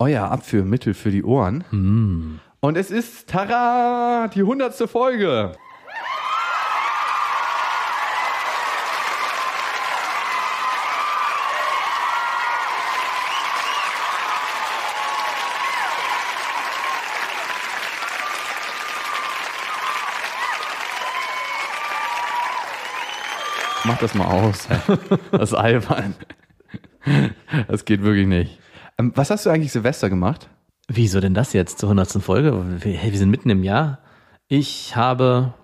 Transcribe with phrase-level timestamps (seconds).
[0.00, 2.40] Euer Abführmittel für die Ohren.
[2.60, 5.52] Und es ist, Tara, die hundertste Folge.
[23.84, 24.66] Mach das mal aus.
[25.30, 26.14] Das ist albern.
[27.68, 28.59] Das geht wirklich nicht.
[29.00, 30.48] Ähm, was hast du eigentlich Silvester gemacht?
[30.86, 32.22] Wieso denn das jetzt zur 100.
[32.22, 32.82] Folge?
[32.84, 34.00] Wir, hey, wir sind mitten im Jahr.
[34.48, 35.54] Ich habe.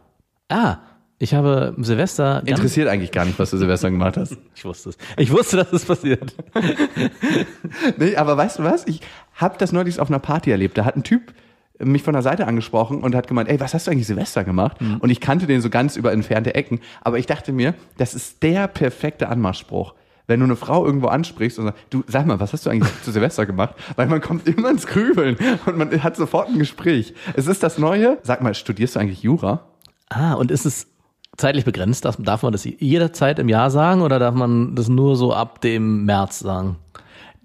[0.48, 0.78] Ah,
[1.18, 2.42] ich habe Silvester.
[2.46, 4.38] Interessiert eigentlich gar nicht, was du Silvester gemacht hast.
[4.54, 4.98] Ich wusste es.
[5.18, 6.34] Ich wusste, dass es passiert.
[7.98, 8.86] Nee, aber weißt du was?
[8.86, 9.00] Ich
[9.34, 10.78] habe das neulich auf einer Party erlebt.
[10.78, 11.34] Da hat ein Typ
[11.78, 14.78] mich von der Seite angesprochen und hat gemeint, ey, was hast du eigentlich Silvester gemacht?
[15.00, 16.80] Und ich kannte den so ganz über entfernte Ecken.
[17.02, 19.94] Aber ich dachte mir, das ist der perfekte Anmachspruch.
[20.26, 22.92] Wenn du eine Frau irgendwo ansprichst und sagst, du, sag mal, was hast du eigentlich
[23.02, 23.74] zu Silvester gemacht?
[23.94, 27.14] Weil man kommt immer ins Grübeln und man hat sofort ein Gespräch.
[27.34, 28.18] Es ist das Neue.
[28.22, 29.66] Sag mal, studierst du eigentlich Jura?
[30.08, 30.88] Ah, und ist es
[31.36, 32.04] zeitlich begrenzt?
[32.04, 35.60] Darf, darf man das jederzeit im Jahr sagen oder darf man das nur so ab
[35.60, 36.76] dem März sagen?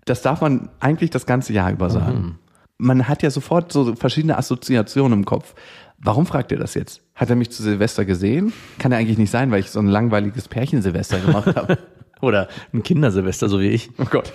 [0.05, 2.39] Das darf man eigentlich das ganze Jahr über sagen.
[2.77, 5.53] Man hat ja sofort so verschiedene Assoziationen im Kopf.
[5.99, 7.01] Warum fragt er das jetzt?
[7.13, 8.53] Hat er mich zu Silvester gesehen?
[8.79, 11.77] Kann er eigentlich nicht sein, weil ich so ein langweiliges Pärchen-Silvester gemacht habe.
[12.21, 13.89] Oder ein Kindersilvester, so wie ich.
[13.97, 14.31] Oh Gott.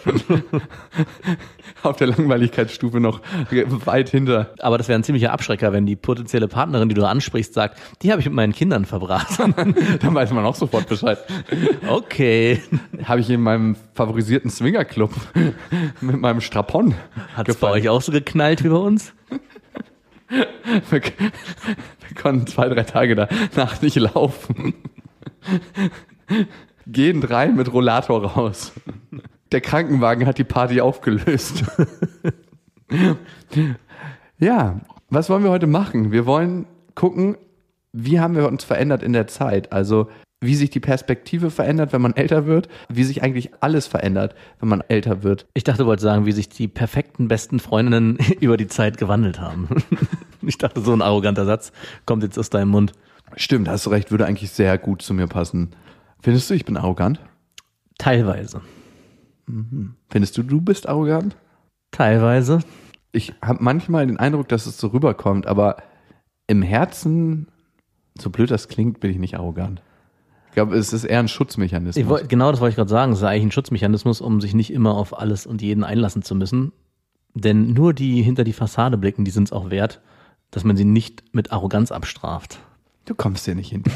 [1.83, 3.21] Auf der Langweiligkeitsstufe noch
[3.85, 4.53] weit hinter.
[4.59, 8.11] Aber das wäre ein ziemlicher Abschrecker, wenn die potenzielle Partnerin, die du ansprichst, sagt, die
[8.11, 9.39] habe ich mit meinen Kindern verbracht.
[9.39, 11.19] Dann weiß man auch sofort Bescheid.
[11.87, 12.61] Okay.
[13.05, 15.13] Habe ich in meinem favorisierten Swingerclub
[16.01, 16.95] mit meinem Strapon
[17.35, 19.13] Hat es bei euch auch so geknallt wie bei uns?
[20.29, 21.03] Wir, wir
[22.21, 24.75] konnten zwei, drei Tage danach nicht laufen.
[26.87, 28.73] Gehen drei mit Rollator raus.
[29.53, 31.65] Der Krankenwagen hat die Party aufgelöst.
[34.39, 36.13] Ja, was wollen wir heute machen?
[36.13, 37.37] Wir wollen gucken,
[37.93, 39.73] wie haben wir uns verändert in der Zeit?
[39.73, 40.09] Also,
[40.41, 44.69] wie sich die Perspektive verändert, wenn man älter wird, wie sich eigentlich alles verändert, wenn
[44.69, 45.47] man älter wird.
[45.55, 49.41] Ich dachte, du wolltest sagen, wie sich die perfekten besten Freundinnen über die Zeit gewandelt
[49.41, 49.69] haben.
[50.43, 51.73] Ich dachte, so ein arroganter Satz
[52.05, 52.93] kommt jetzt aus deinem Mund.
[53.35, 55.73] Stimmt, hast du recht, würde eigentlich sehr gut zu mir passen.
[56.27, 57.21] Findest du, ich bin arrogant?
[57.99, 58.61] Teilweise.
[60.09, 61.37] Findest du, du bist arrogant?
[61.93, 62.59] Teilweise.
[63.13, 65.77] Ich habe manchmal den Eindruck, dass es so rüberkommt, aber
[66.49, 67.47] im Herzen,
[68.19, 69.83] so blöd das klingt, bin ich nicht arrogant.
[70.49, 72.09] Ich glaube, es ist eher ein Schutzmechanismus.
[72.09, 73.13] Wollt, genau das wollte ich gerade sagen.
[73.13, 76.35] Es ist eigentlich ein Schutzmechanismus, um sich nicht immer auf alles und jeden einlassen zu
[76.35, 76.73] müssen.
[77.35, 80.01] Denn nur die hinter die Fassade blicken, die sind es auch wert,
[80.51, 82.59] dass man sie nicht mit Arroganz abstraft.
[83.07, 83.93] Du kommst hier nicht hinter.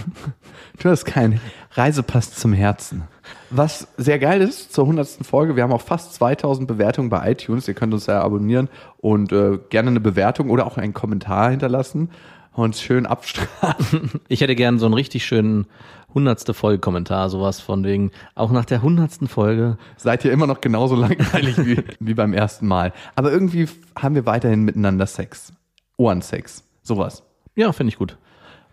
[0.81, 1.41] Du hast keinen
[1.72, 3.03] Reisepass zum Herzen.
[3.50, 5.26] Was sehr geil ist zur 100.
[5.26, 7.66] Folge, wir haben auch fast 2000 Bewertungen bei iTunes.
[7.66, 12.10] Ihr könnt uns ja abonnieren und äh, gerne eine Bewertung oder auch einen Kommentar hinterlassen
[12.53, 14.21] und schön abstrafen.
[14.28, 15.66] Ich hätte gern so einen richtig schönen
[16.15, 19.77] hundertste Folge-Kommentar, sowas von wegen, auch nach der hundertsten Folge.
[19.97, 22.92] Seid ihr immer noch genauso langweilig wie, wie beim ersten Mal.
[23.16, 23.66] Aber irgendwie
[23.97, 25.53] haben wir weiterhin miteinander Sex.
[25.97, 26.62] Ohrensex.
[26.82, 27.25] Sowas.
[27.56, 28.16] Ja, finde ich gut.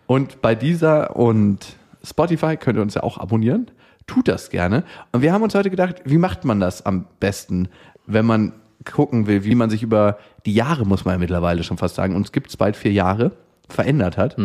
[0.08, 3.70] Und bei dieser und Spotify könnt ihr uns ja auch abonnieren.
[4.06, 4.84] Tut das gerne.
[5.12, 7.68] Und wir haben uns heute gedacht, wie macht man das am besten,
[8.06, 8.54] wenn man
[8.90, 12.16] gucken will, wie man sich über die Jahre, muss man ja mittlerweile schon fast sagen,
[12.16, 13.32] uns gibt es bald vier Jahre,
[13.68, 14.38] verändert hat.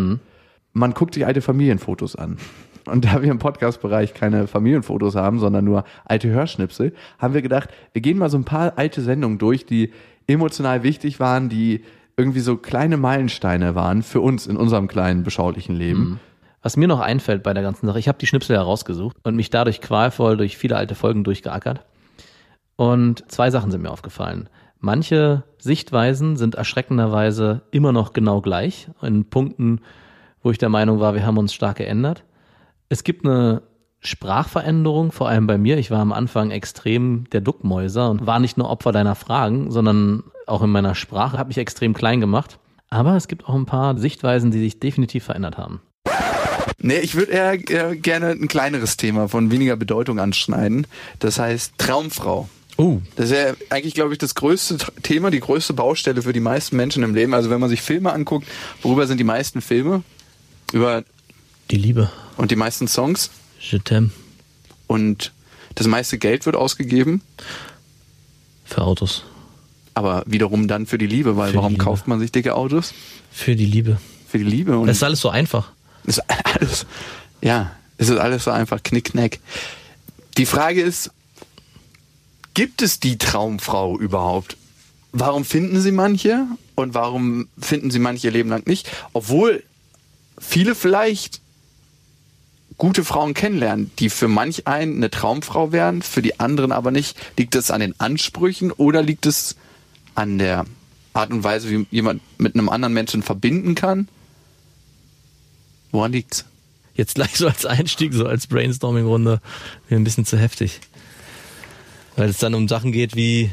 [0.73, 2.39] Man guckt sich alte Familienfotos an.
[2.85, 7.69] Und da wir im Podcast-Bereich keine Familienfotos haben, sondern nur alte Hörschnipsel, haben wir gedacht,
[7.93, 9.93] wir gehen mal so ein paar alte Sendungen durch, die
[10.27, 11.85] emotional wichtig waren, die
[12.17, 16.19] irgendwie so kleine Meilensteine waren für uns in unserem kleinen, beschaulichen Leben.
[16.61, 19.49] Was mir noch einfällt bei der ganzen Sache, ich habe die Schnipsel herausgesucht und mich
[19.49, 21.85] dadurch qualvoll durch viele alte Folgen durchgeackert.
[22.75, 24.49] Und zwei Sachen sind mir aufgefallen.
[24.79, 29.81] Manche Sichtweisen sind erschreckenderweise immer noch genau gleich, in Punkten,
[30.41, 32.23] wo ich der Meinung war, wir haben uns stark geändert.
[32.89, 33.61] Es gibt eine
[34.03, 35.77] Sprachveränderung, vor allem bei mir.
[35.77, 40.23] Ich war am Anfang extrem der Duckmäuser und war nicht nur Opfer deiner Fragen, sondern
[40.47, 42.57] auch in meiner Sprache habe mich extrem klein gemacht.
[42.89, 45.81] Aber es gibt auch ein paar Sichtweisen, die sich definitiv verändert haben.
[46.79, 50.85] Nee, ich würde eher, eher gerne ein kleineres Thema von weniger Bedeutung anschneiden.
[51.19, 52.49] Das heißt Traumfrau.
[52.77, 56.39] Oh, Das ist ja eigentlich, glaube ich, das größte Thema, die größte Baustelle für die
[56.39, 57.33] meisten Menschen im Leben.
[57.33, 58.47] Also wenn man sich Filme anguckt,
[58.81, 60.03] worüber sind die meisten Filme?
[60.73, 61.03] Über
[61.71, 62.11] die Liebe.
[62.35, 63.29] und die meisten Songs
[63.71, 64.09] Je t'aime.
[64.87, 65.31] und
[65.75, 67.21] das meiste Geld wird ausgegeben,
[68.65, 69.23] Für Autos.
[69.93, 71.83] aber wiederum dann für die Liebe, weil Für warum Liebe.
[71.83, 72.93] kauft man sich dicke Autos?
[73.31, 73.99] Für die Liebe.
[74.27, 75.71] Für die Liebe und Das ist alles so einfach.
[76.05, 76.21] ist
[76.55, 76.85] alles,
[77.41, 79.39] ja, es ist alles so einfach knickknack.
[80.37, 81.11] Die Frage ist,
[82.53, 84.57] gibt es die Traumfrau überhaupt?
[85.11, 86.45] Warum finden sie manche
[86.75, 88.89] und warum finden sie manche ihr Leben lang nicht?
[89.13, 89.63] Obwohl
[90.39, 91.39] viele vielleicht
[92.77, 97.17] gute Frauen kennenlernen, die für manch einen eine Traumfrau wären, für die anderen aber nicht.
[97.37, 99.55] Liegt es an den Ansprüchen oder liegt es
[100.15, 100.65] an der
[101.13, 104.07] Art und Weise, wie jemand mit einem anderen Menschen verbinden kann?
[105.91, 106.45] Woran liegt's?
[106.95, 109.41] Jetzt gleich so als Einstieg, so als Brainstorming-Runde,
[109.89, 110.79] mir ein bisschen zu heftig.
[112.15, 113.51] Weil es dann um Sachen geht wie,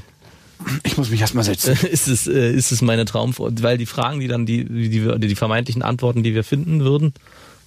[0.82, 1.72] Ich muss mich erstmal setzen.
[1.90, 3.50] ist es, äh, ist es meine Traumfrau?
[3.60, 7.14] Weil die Fragen, die dann, die, die, die vermeintlichen Antworten, die wir finden würden,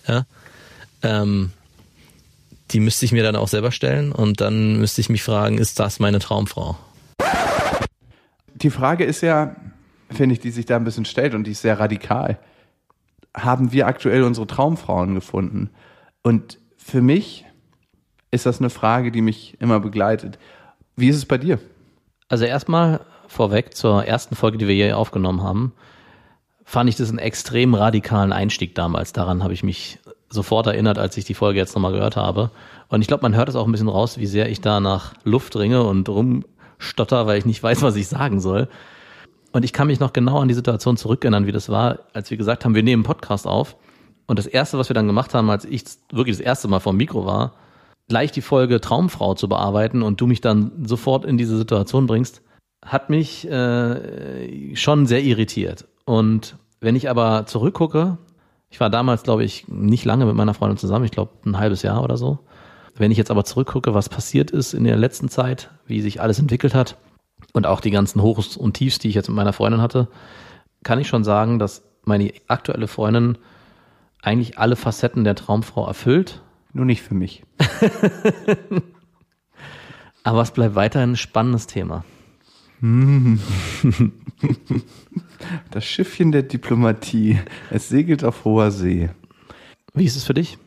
[0.08, 0.26] ja,
[1.04, 1.52] ähm,
[2.72, 5.80] die müsste ich mir dann auch selber stellen und dann müsste ich mich fragen, ist
[5.80, 6.78] das meine Traumfrau?
[8.56, 9.56] Die Frage ist ja,
[10.10, 12.40] finde ich, die sich da ein bisschen stellt und die ist sehr radikal.
[13.36, 15.70] Haben wir aktuell unsere Traumfrauen gefunden?
[16.24, 17.46] Und für mich
[18.32, 20.40] ist das eine Frage, die mich immer begleitet.
[20.96, 21.60] Wie ist es bei dir?
[22.30, 25.74] Also erstmal vorweg zur ersten Folge, die wir hier aufgenommen haben,
[26.64, 29.14] fand ich das einen extrem radikalen Einstieg damals.
[29.14, 30.00] Daran habe ich mich
[30.34, 32.52] sofort erinnert, als ich die Folge jetzt nochmal gehört habe.
[32.90, 35.14] Und ich glaube, man hört es auch ein bisschen raus, wie sehr ich da nach
[35.24, 38.68] Luft ringe und rumstotter, weil ich nicht weiß, was ich sagen soll.
[39.52, 42.38] Und ich kann mich noch genau an die Situation zurückerinnern, wie das war, als wir
[42.38, 43.78] gesagt haben, wir nehmen einen Podcast auf.
[44.26, 46.94] Und das Erste, was wir dann gemacht haben, als ich wirklich das erste Mal vor
[46.94, 47.54] dem Mikro war,
[48.08, 52.42] gleich die Folge Traumfrau zu bearbeiten und du mich dann sofort in diese Situation bringst,
[52.84, 55.86] hat mich äh, schon sehr irritiert.
[56.06, 58.18] Und wenn ich aber zurückgucke,
[58.74, 61.84] ich war damals, glaube ich, nicht lange mit meiner Freundin zusammen, ich glaube ein halbes
[61.84, 62.40] Jahr oder so.
[62.96, 66.40] Wenn ich jetzt aber zurückgucke, was passiert ist in der letzten Zeit, wie sich alles
[66.40, 66.98] entwickelt hat
[67.54, 70.08] und auch die ganzen Hochs und Tiefs, die ich jetzt mit meiner Freundin hatte,
[70.81, 73.38] kann ich schon sagen, dass meine aktuelle Freundin
[74.24, 76.42] eigentlich alle Facetten der Traumfrau erfüllt.
[76.74, 77.44] Nur nicht für mich.
[80.24, 82.06] Aber es bleibt weiterhin ein spannendes Thema.
[85.72, 87.40] Das Schiffchen der Diplomatie.
[87.70, 89.10] Es segelt auf hoher See.
[89.94, 90.58] Wie ist es für dich?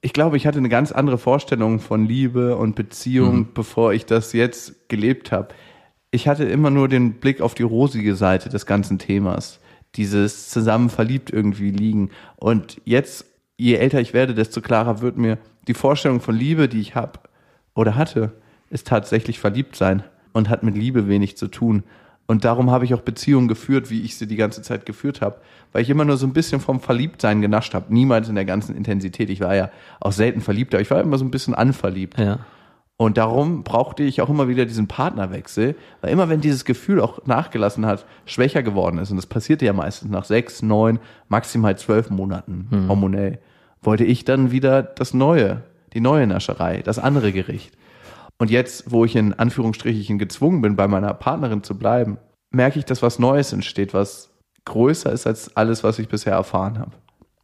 [0.00, 4.32] Ich glaube, ich hatte eine ganz andere Vorstellung von Liebe und Beziehung, bevor ich das
[4.32, 5.48] jetzt gelebt habe.
[6.10, 9.60] Ich hatte immer nur den Blick auf die rosige Seite des ganzen Themas.
[9.94, 12.10] Dieses zusammen verliebt irgendwie liegen.
[12.36, 15.38] Und jetzt, je älter ich werde, desto klarer wird mir,
[15.68, 17.18] die Vorstellung von Liebe, die ich habe
[17.74, 18.32] oder hatte,
[18.70, 20.02] ist tatsächlich verliebt sein
[20.36, 21.82] und hat mit Liebe wenig zu tun.
[22.26, 25.36] Und darum habe ich auch Beziehungen geführt, wie ich sie die ganze Zeit geführt habe,
[25.72, 27.92] weil ich immer nur so ein bisschen vom Verliebtsein genascht habe.
[27.94, 29.30] Niemals in der ganzen Intensität.
[29.30, 32.18] Ich war ja auch selten verliebt, aber ich war immer so ein bisschen anverliebt.
[32.18, 32.40] Ja.
[32.98, 37.24] Und darum brauchte ich auch immer wieder diesen Partnerwechsel, weil immer wenn dieses Gefühl auch
[37.26, 40.98] nachgelassen hat, schwächer geworden ist, und das passierte ja meistens nach sechs, neun,
[41.28, 43.38] maximal zwölf Monaten hormonell,
[43.82, 45.62] wollte ich dann wieder das Neue,
[45.94, 47.76] die neue Nascherei, das andere Gericht.
[48.38, 52.18] Und jetzt, wo ich in Anführungsstrichen gezwungen bin, bei meiner Partnerin zu bleiben,
[52.50, 54.30] merke ich, dass was Neues entsteht, was
[54.64, 56.92] größer ist als alles, was ich bisher erfahren habe.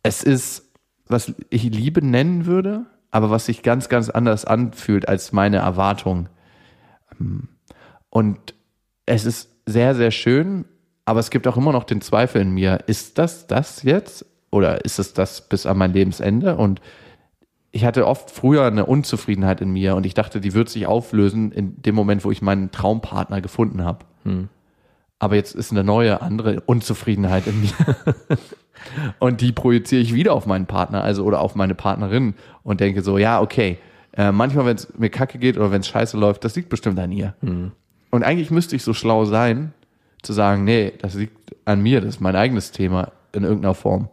[0.02, 0.72] Es ist,
[1.06, 6.28] was ich Liebe nennen würde, aber was sich ganz, ganz anders anfühlt als meine Erwartung.
[8.10, 8.54] Und
[9.06, 10.64] es ist sehr, sehr schön,
[11.04, 14.26] aber es gibt auch immer noch den Zweifel in mir, ist das das jetzt?
[14.50, 16.56] Oder ist es das bis an mein Lebensende?
[16.56, 16.80] Und
[17.72, 21.52] ich hatte oft früher eine Unzufriedenheit in mir und ich dachte, die wird sich auflösen
[21.52, 24.04] in dem Moment, wo ich meinen Traumpartner gefunden habe.
[25.18, 27.72] Aber jetzt ist eine neue, andere Unzufriedenheit in mir.
[29.20, 33.02] und die projiziere ich wieder auf meinen Partner, also oder auf meine Partnerin und denke
[33.02, 33.78] so, ja, okay,
[34.14, 36.98] äh, manchmal, wenn es mir kacke geht oder wenn es scheiße läuft, das liegt bestimmt
[36.98, 37.34] an ihr.
[38.10, 39.72] Und eigentlich müsste ich so schlau sein,
[40.22, 44.08] zu sagen, nee, das liegt an mir, das ist mein eigenes Thema in irgendeiner Form.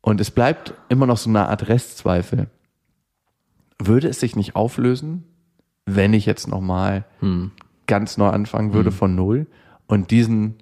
[0.00, 2.48] Und es bleibt immer noch so eine Art Restzweifel.
[3.78, 5.24] Würde es sich nicht auflösen,
[5.84, 7.04] wenn ich jetzt nochmal
[7.86, 9.46] ganz neu anfangen würde von null
[9.86, 10.56] und diesen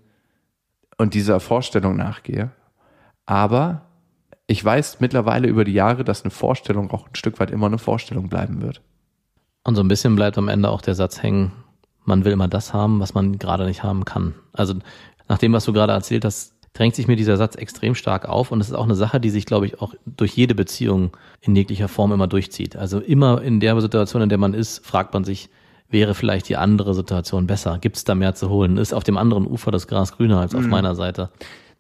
[0.99, 2.51] und dieser Vorstellung nachgehe?
[3.27, 3.83] Aber
[4.47, 7.79] ich weiß mittlerweile über die Jahre, dass eine Vorstellung auch ein Stück weit immer eine
[7.79, 8.83] Vorstellung bleiben wird.
[9.65, 11.53] Und so ein bisschen bleibt am Ende auch der Satz hängen,
[12.05, 14.35] man will immer das haben, was man gerade nicht haben kann.
[14.53, 14.75] Also
[15.27, 18.51] nach dem, was du gerade erzählt hast, drängt sich mir dieser Satz extrem stark auf
[18.51, 21.57] und es ist auch eine Sache, die sich, glaube ich, auch durch jede Beziehung in
[21.57, 22.77] jeglicher Form immer durchzieht.
[22.77, 25.49] Also immer in der Situation, in der man ist, fragt man sich,
[25.89, 27.79] wäre vielleicht die andere Situation besser?
[27.81, 28.77] Gibt es da mehr zu holen?
[28.77, 31.31] Ist auf dem anderen Ufer das Gras grüner als auf meiner Seite?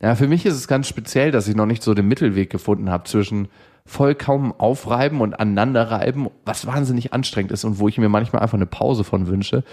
[0.00, 2.90] Ja, für mich ist es ganz speziell, dass ich noch nicht so den Mittelweg gefunden
[2.90, 3.48] habe zwischen
[3.86, 8.66] vollkommen aufreiben und aneinanderreiben, was wahnsinnig anstrengend ist und wo ich mir manchmal einfach eine
[8.66, 9.64] Pause von wünsche,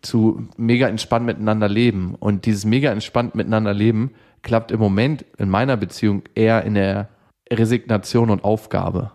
[0.00, 2.14] zu mega entspannt miteinander leben.
[2.14, 7.08] Und dieses mega entspannt miteinander leben klappt im Moment in meiner Beziehung eher in der
[7.50, 9.12] Resignation und Aufgabe.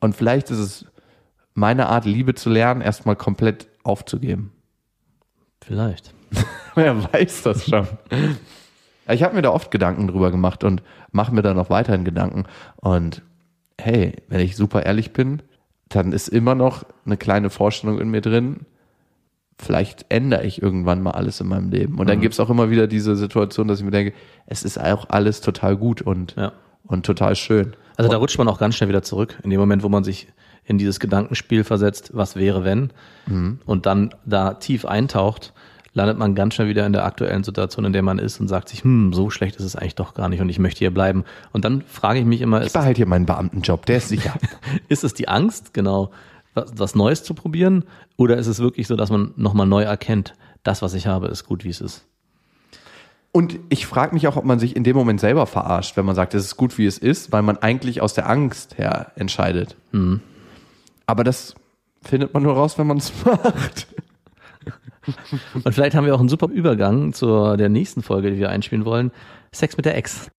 [0.00, 0.86] Und vielleicht ist es
[1.54, 4.52] meine Art, Liebe zu lernen, erstmal komplett aufzugeben.
[5.60, 6.14] Vielleicht.
[6.74, 7.86] Wer weiß das schon.
[9.08, 12.44] Ich habe mir da oft Gedanken drüber gemacht und mache mir da noch weiterhin Gedanken.
[12.76, 13.22] Und
[13.78, 15.42] hey, wenn ich super ehrlich bin,
[15.88, 18.66] dann ist immer noch eine kleine Vorstellung in mir drin.
[19.58, 21.98] Vielleicht ändere ich irgendwann mal alles in meinem Leben.
[21.98, 24.12] Und dann gibt's auch immer wieder diese Situation, dass ich mir denke,
[24.46, 26.52] es ist auch alles total gut und, Ja.
[26.84, 27.74] und total schön.
[27.96, 30.26] Also da rutscht man auch ganz schnell wieder zurück, in dem Moment, wo man sich
[30.64, 32.90] in dieses Gedankenspiel versetzt, was wäre wenn,
[33.66, 35.52] und dann da tief eintaucht,
[35.94, 38.70] landet man ganz schnell wieder in der aktuellen Situation, in der man ist und sagt
[38.70, 41.24] sich, hm, so schlecht ist es eigentlich doch gar nicht und ich möchte hier bleiben.
[41.52, 44.34] Und dann frage ich mich immer, Ich behalte hier meinen Beamtenjob, der ist sicher.
[44.88, 46.10] ist es die Angst, genau,
[46.54, 47.84] was, was Neues zu probieren,
[48.16, 51.44] oder ist es wirklich so, dass man nochmal neu erkennt, das, was ich habe, ist
[51.44, 52.06] gut, wie es ist?
[53.32, 56.14] Und ich frage mich auch, ob man sich in dem Moment selber verarscht, wenn man
[56.14, 59.74] sagt, es ist gut, wie es ist, weil man eigentlich aus der Angst her entscheidet.
[61.06, 61.54] Aber das
[62.02, 63.86] findet man nur raus, wenn man es macht.
[65.64, 68.84] Und vielleicht haben wir auch einen super Übergang zu der nächsten Folge, die wir einspielen
[68.84, 69.10] wollen.
[69.50, 70.30] Sex mit der Ex.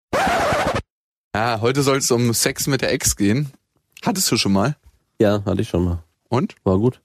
[1.34, 3.50] Ja, heute soll es um Sex mit der Ex gehen.
[4.04, 4.76] Hattest du schon mal?
[5.20, 6.03] Ja, hatte ich schon mal.
[6.34, 6.56] Und?
[6.64, 7.00] War gut.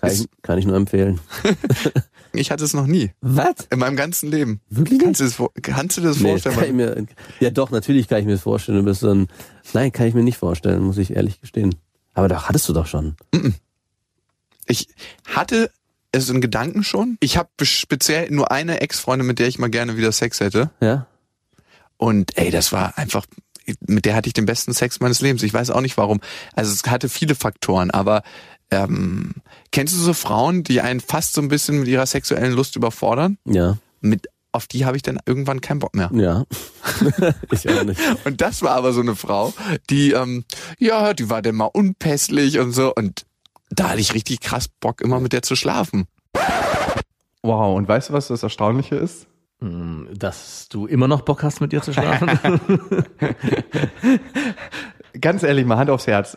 [0.00, 1.20] Kann, ich, kann ich nur empfehlen.
[2.32, 3.12] Ich hatte es noch nie.
[3.22, 3.66] Was?
[3.70, 4.60] In meinem ganzen Leben.
[4.68, 6.76] Wirklich Kannst du, das, kannst du dir das Nee, das kann ich vorstellen?
[6.76, 7.06] mir,
[7.40, 8.76] ja doch, natürlich kann ich mir das vorstellen.
[8.76, 9.28] Du bist so ein,
[9.72, 11.76] nein, kann ich mir nicht vorstellen, muss ich ehrlich gestehen.
[12.12, 13.16] Aber doch, hattest du doch schon.
[14.66, 14.88] Ich
[15.24, 15.70] hatte
[16.12, 17.16] es in Gedanken schon.
[17.20, 20.70] Ich habe speziell nur eine Ex-Freundin, mit der ich mal gerne wieder Sex hätte.
[20.80, 21.06] Ja?
[21.96, 23.24] Und ey, das war einfach,
[23.80, 25.42] mit der hatte ich den besten Sex meines Lebens.
[25.42, 26.20] Ich weiß auch nicht warum.
[26.54, 28.22] Also es hatte viele Faktoren, aber
[28.70, 29.34] ähm,
[29.72, 33.38] kennst du so Frauen, die einen fast so ein bisschen mit ihrer sexuellen Lust überfordern?
[33.44, 33.78] Ja.
[34.00, 36.10] Mit auf die habe ich dann irgendwann keinen Bock mehr.
[36.14, 36.44] Ja.
[37.50, 38.00] ich auch nicht.
[38.24, 39.52] Und das war aber so eine Frau,
[39.90, 40.44] die, ähm,
[40.78, 42.92] ja, die war dann mal unpässlich und so.
[42.94, 43.26] Und
[43.70, 46.06] da hatte ich richtig krass Bock, immer mit der zu schlafen.
[47.42, 49.26] Wow, und weißt du, was das Erstaunliche ist?
[49.60, 52.30] Hm, Dass du immer noch Bock hast, mit ihr zu schlafen?
[55.20, 56.36] Ganz ehrlich, mal Hand aufs Herz.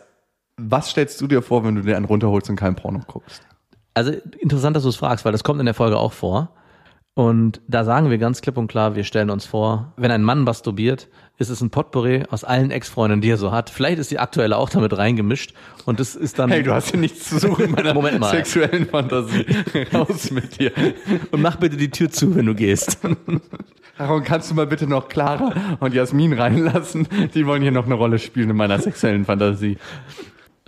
[0.68, 3.42] Was stellst du dir vor, wenn du dir einen runterholst und kein Porno guckst?
[3.94, 6.50] Also interessant, dass du es fragst, weil das kommt in der Folge auch vor.
[7.14, 10.44] Und da sagen wir ganz klipp und klar, wir stellen uns vor, wenn ein Mann
[10.44, 13.68] masturbiert, ist es ein Potpourri aus allen Ex-Freunden, die er so hat.
[13.68, 15.54] Vielleicht ist die aktuelle auch damit reingemischt
[15.86, 16.50] und das ist dann...
[16.50, 18.30] Hey, du hast hier nichts zu suchen in meiner Moment mal.
[18.30, 19.44] sexuellen Fantasie.
[19.92, 20.72] Raus mit dir.
[21.30, 22.98] Und mach bitte die Tür zu, wenn du gehst.
[23.98, 27.08] Aaron, kannst du mal bitte noch Clara und Jasmin reinlassen?
[27.34, 29.76] Die wollen hier noch eine Rolle spielen in meiner sexuellen Fantasie.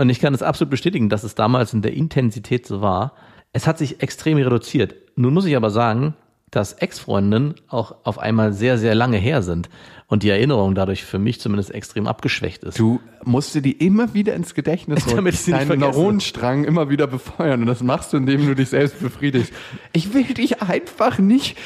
[0.02, 3.12] Und ich kann es absolut bestätigen, dass es damals in der Intensität so war.
[3.52, 4.96] Es hat sich extrem reduziert.
[5.14, 6.14] Nun muss ich aber sagen,
[6.50, 9.70] dass Ex-Freundinnen auch auf einmal sehr, sehr lange her sind
[10.08, 12.80] und die Erinnerung dadurch für mich zumindest extrem abgeschwächt ist.
[12.80, 15.78] Du musst dir die immer wieder ins Gedächtnis holen, Damit deinen.
[15.78, 17.60] Neuronenstrang immer wieder befeuern.
[17.60, 19.52] Und das machst du, indem du dich selbst befriedigst.
[19.92, 21.56] Ich will dich einfach nicht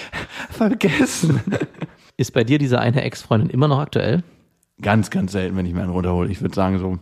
[0.50, 1.40] vergessen.
[2.18, 4.22] Ist bei dir diese eine Ex-Freundin immer noch aktuell?
[4.82, 6.30] Ganz, ganz selten, wenn ich mir einen runterhole.
[6.30, 6.98] Ich würde sagen, so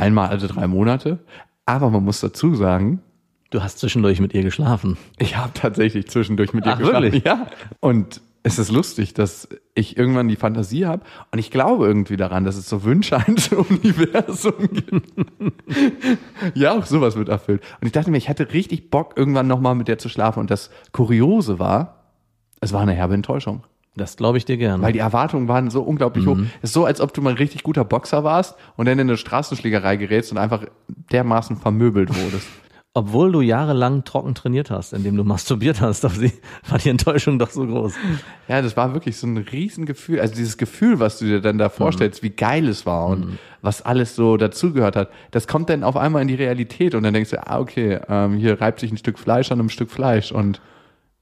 [0.00, 1.18] einmal alle drei Monate.
[1.66, 3.00] Aber man muss dazu sagen,
[3.50, 4.96] Du hast zwischendurch mit ihr geschlafen.
[5.18, 7.02] Ich habe tatsächlich zwischendurch mit dir Ach, geschlafen.
[7.02, 7.24] wirklich?
[7.24, 7.48] Ja.
[7.80, 11.02] Und es ist lustig, dass ich irgendwann die Fantasie habe
[11.32, 15.12] und ich glaube irgendwie daran, dass es so Wünsche ans Universum gibt.
[16.54, 17.62] ja, auch sowas wird erfüllt.
[17.80, 20.38] Und ich dachte mir, ich hatte richtig Bock, irgendwann nochmal mit der zu schlafen.
[20.38, 22.04] Und das Kuriose war,
[22.60, 23.64] es war eine herbe Enttäuschung.
[23.96, 24.82] Das glaube ich dir gerne.
[24.82, 26.38] Weil die Erwartungen waren so unglaublich hoch.
[26.62, 29.08] Es ist so, als ob du mal ein richtig guter Boxer warst und dann in
[29.08, 30.64] eine Straßenschlägerei gerätst und einfach
[31.12, 32.46] dermaßen vermöbelt wurdest.
[32.92, 36.32] Obwohl du jahrelang trocken trainiert hast, indem du masturbiert hast, auf sie,
[36.68, 37.94] war die Enttäuschung doch so groß.
[38.48, 40.18] Ja, das war wirklich so ein Riesengefühl.
[40.18, 43.82] Also dieses Gefühl, was du dir dann da vorstellst, wie geil es war und was
[43.82, 47.30] alles so dazugehört hat, das kommt dann auf einmal in die Realität und dann denkst
[47.30, 50.60] du, ah, okay, ähm, hier reibt sich ein Stück Fleisch an einem Stück Fleisch und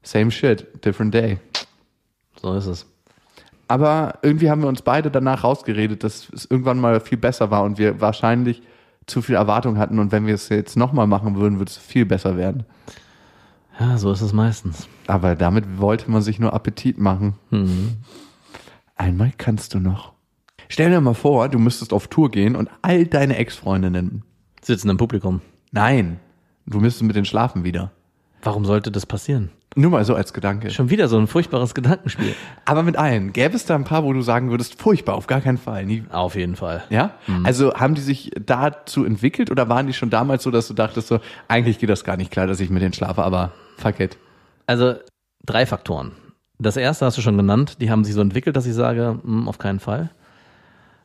[0.01, 1.37] same shit, different day.
[2.41, 2.85] So ist es.
[3.67, 7.63] Aber irgendwie haben wir uns beide danach rausgeredet, dass es irgendwann mal viel besser war
[7.63, 8.63] und wir wahrscheinlich
[9.05, 12.05] zu viel Erwartung hatten und wenn wir es jetzt nochmal machen würden, würde es viel
[12.05, 12.65] besser werden.
[13.79, 14.87] Ja, so ist es meistens.
[15.07, 17.35] Aber damit wollte man sich nur Appetit machen.
[18.95, 20.13] Einmal kannst du noch.
[20.67, 24.23] Stell dir mal vor, du müsstest auf Tour gehen und all deine Ex-Freundinnen.
[24.61, 25.41] Sitzen im Publikum.
[25.71, 26.19] Nein,
[26.65, 27.91] du müsstest mit denen schlafen wieder.
[28.41, 29.51] Warum sollte das passieren?
[29.75, 30.71] Nur mal so als Gedanke.
[30.71, 32.33] Schon wieder so ein furchtbares Gedankenspiel.
[32.65, 33.33] Aber mit allen.
[33.33, 35.85] Gäbe es da ein paar, wo du sagen würdest, furchtbar, auf gar keinen Fall.
[35.85, 36.03] Nie.
[36.09, 36.83] Auf jeden Fall.
[36.89, 37.11] Ja?
[37.43, 41.07] Also haben die sich dazu entwickelt oder waren die schon damals so, dass du dachtest
[41.07, 44.17] so, eigentlich geht das gar nicht klar, dass ich mit denen schlafe, aber fuck it.
[44.65, 44.95] Also
[45.45, 46.13] drei Faktoren.
[46.57, 49.47] Das erste hast du schon genannt, die haben sich so entwickelt, dass ich sage, hm,
[49.47, 50.09] auf keinen Fall.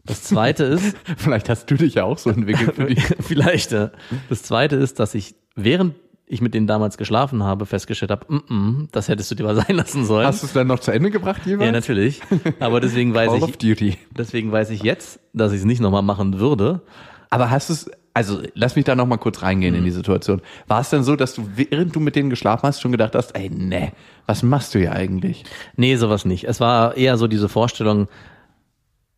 [0.05, 3.01] Das zweite ist, Vielleicht hast du dich ja auch so entwickelt für die.
[3.21, 3.91] vielleicht, ja.
[4.29, 5.95] das zweite ist, dass ich während
[6.27, 9.55] ich mit denen damals geschlafen habe, festgestellt habe, mm -mm, das hättest du dir mal
[9.67, 10.27] sein lassen sollen.
[10.27, 11.67] Hast du es dann noch zu Ende gebracht jeweils?
[11.67, 12.23] ja, natürlich.
[12.61, 13.99] Aber deswegen weiß Call of ich, Duty.
[14.17, 16.83] deswegen weiß ich jetzt, dass ich es nicht nochmal machen würde.
[17.31, 20.41] Aber hast du es, also lass mich da noch mal kurz reingehen in die Situation.
[20.67, 23.35] War es denn so, dass du, während du mit denen geschlafen hast, schon gedacht hast,
[23.37, 23.93] ey, ne,
[24.27, 25.45] was machst du hier eigentlich?
[25.77, 26.45] Nee, sowas nicht.
[26.45, 28.09] Es war eher so diese Vorstellung,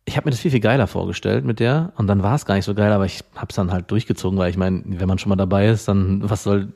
[0.05, 2.55] ich habe mir das viel, viel geiler vorgestellt mit der und dann war es gar
[2.55, 5.19] nicht so geil, aber ich habe es dann halt durchgezogen, weil ich meine, wenn man
[5.19, 6.69] schon mal dabei ist, dann was soll,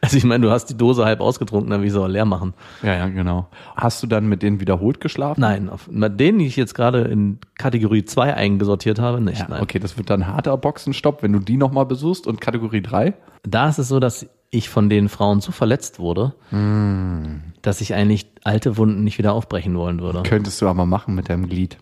[0.00, 2.54] also ich meine, du hast die Dose halb ausgetrunken, dann wie soll er leer machen?
[2.82, 3.48] Ja, ja, genau.
[3.74, 5.40] Hast du dann mit denen wiederholt geschlafen?
[5.40, 9.46] Nein, auf, mit denen, die ich jetzt gerade in Kategorie 2 eingesortiert habe, nicht, Ja,
[9.48, 9.62] nein.
[9.62, 13.14] okay, das wird dann harter Boxenstopp, wenn du die noch mal besuchst und Kategorie 3?
[13.44, 16.34] Da ist es so, dass ich von den Frauen so verletzt wurde,
[17.62, 20.22] dass ich eigentlich alte Wunden nicht wieder aufbrechen wollen würde.
[20.22, 21.78] Könntest du aber machen mit deinem Glied.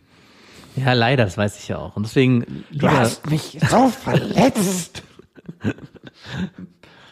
[0.77, 1.95] Ja, leider, das weiß ich ja auch.
[1.97, 5.03] Und deswegen lieber, mich so verletzt.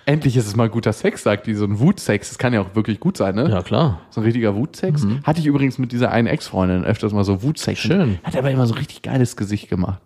[0.04, 1.54] Endlich ist es mal guter Sex, sagt die.
[1.54, 2.28] So ein Wutsex.
[2.28, 3.48] Das kann ja auch wirklich gut sein, ne?
[3.48, 4.00] ja klar.
[4.10, 5.06] So ein richtiger Wutsex.
[5.22, 7.80] Hatte ich übrigens mit dieser einen Ex-Freundin öfters mal so Wutsex.
[7.80, 8.18] Schön.
[8.24, 10.00] Hat aber immer so richtig geiles Gesicht gemacht.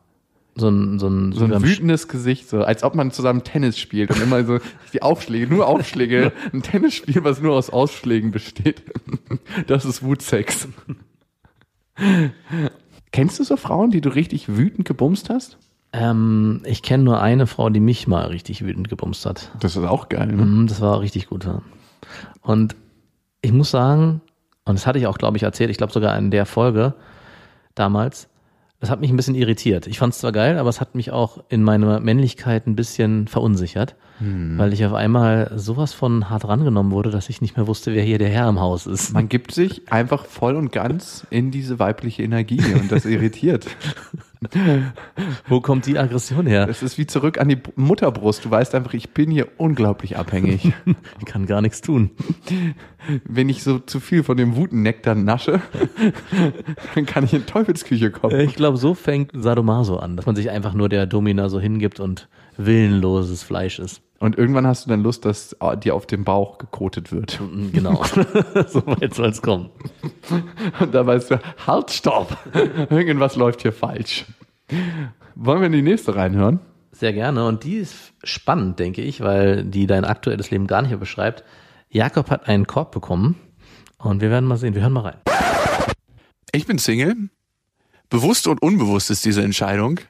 [0.59, 4.11] So ein, so ein, So ein wütendes Gesicht, so als ob man zusammen Tennis spielt
[4.11, 4.59] und immer so
[4.95, 6.33] die Aufschläge, nur Aufschläge.
[6.53, 8.83] Ein Tennisspiel, was nur aus Ausschlägen besteht.
[9.67, 10.69] Das ist Wutsex.
[13.13, 15.59] Kennst du so Frauen, die du richtig wütend gebumst hast?
[15.99, 19.51] Ähm, ich kenne nur eine Frau, die mich mal richtig wütend gebumst hat.
[19.61, 20.45] Das ist auch geil, ne?
[20.45, 21.45] Mhm, Das war richtig gut.
[21.47, 21.63] Ja.
[22.43, 22.77] Und
[23.41, 24.21] ich muss sagen,
[24.65, 26.95] und das hatte ich auch, glaube ich, erzählt, ich glaube sogar in der Folge
[27.75, 28.29] damals,
[28.79, 29.87] das hat mich ein bisschen irritiert.
[29.87, 33.27] Ich fand es zwar geil, aber es hat mich auch in meiner Männlichkeit ein bisschen
[33.27, 37.95] verunsichert, weil ich auf einmal sowas von hart rangenommen wurde, dass ich nicht mehr wusste,
[37.95, 39.13] wer hier der Herr im Haus ist.
[39.13, 43.67] Man gibt sich einfach voll und ganz in diese weibliche Energie und das irritiert.
[45.49, 46.69] Wo kommt die Aggression her?
[46.69, 48.45] Es ist wie zurück an die Mutterbrust.
[48.45, 50.73] Du weißt einfach, ich bin hier unglaublich abhängig.
[51.19, 52.11] Ich kann gar nichts tun.
[53.25, 55.61] Wenn ich so zu viel von dem Wutennektar nasche,
[56.95, 58.39] dann kann ich in Teufelsküche kommen.
[58.41, 62.01] Ich glaube, so fängt Sadomaso an, dass man sich einfach nur der Domina so hingibt
[62.01, 64.03] und willenloses Fleisch ist.
[64.19, 67.39] Und irgendwann hast du dann Lust, dass dir auf dem Bauch gekotet wird.
[67.41, 68.03] Mm, Genau.
[68.69, 69.71] so weit soll es kommen.
[70.81, 72.37] Und da weißt du, halt, stopp.
[72.91, 74.25] Irgendwas läuft hier falsch.
[75.35, 76.61] Wollen wir in die nächste reinhören?
[76.93, 77.47] Sehr gerne.
[77.47, 81.45] Und die ist spannend, denke ich, weil die dein aktuelles Leben gar nicht mehr beschreibt.
[81.91, 83.37] Jakob hat einen Korb bekommen
[83.99, 84.75] und wir werden mal sehen.
[84.75, 85.19] Wir hören mal rein.
[86.53, 87.15] Ich bin Single.
[88.09, 90.01] Bewusst und unbewusst ist diese Entscheidung.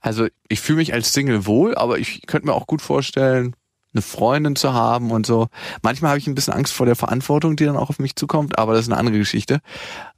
[0.00, 3.54] Also ich fühle mich als Single wohl, aber ich könnte mir auch gut vorstellen,
[3.92, 5.48] eine Freundin zu haben und so.
[5.82, 8.58] Manchmal habe ich ein bisschen Angst vor der Verantwortung, die dann auch auf mich zukommt,
[8.58, 9.60] aber das ist eine andere Geschichte.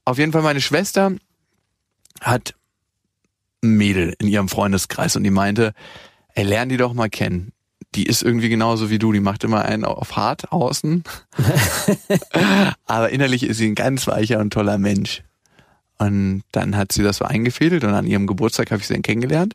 [0.04, 1.12] Auf jeden Fall meine Schwester
[2.20, 2.54] hat
[3.62, 5.72] ein Mädel in ihrem Freundeskreis und die meinte,
[6.34, 7.52] ey, lern die doch mal kennen.
[7.94, 11.04] Die ist irgendwie genauso wie du, die macht immer einen auf hart außen.
[12.86, 15.22] aber innerlich ist sie ein ganz weicher und toller Mensch.
[15.98, 19.02] Und dann hat sie das so eingefädelt und an ihrem Geburtstag habe ich sie dann
[19.02, 19.54] kennengelernt.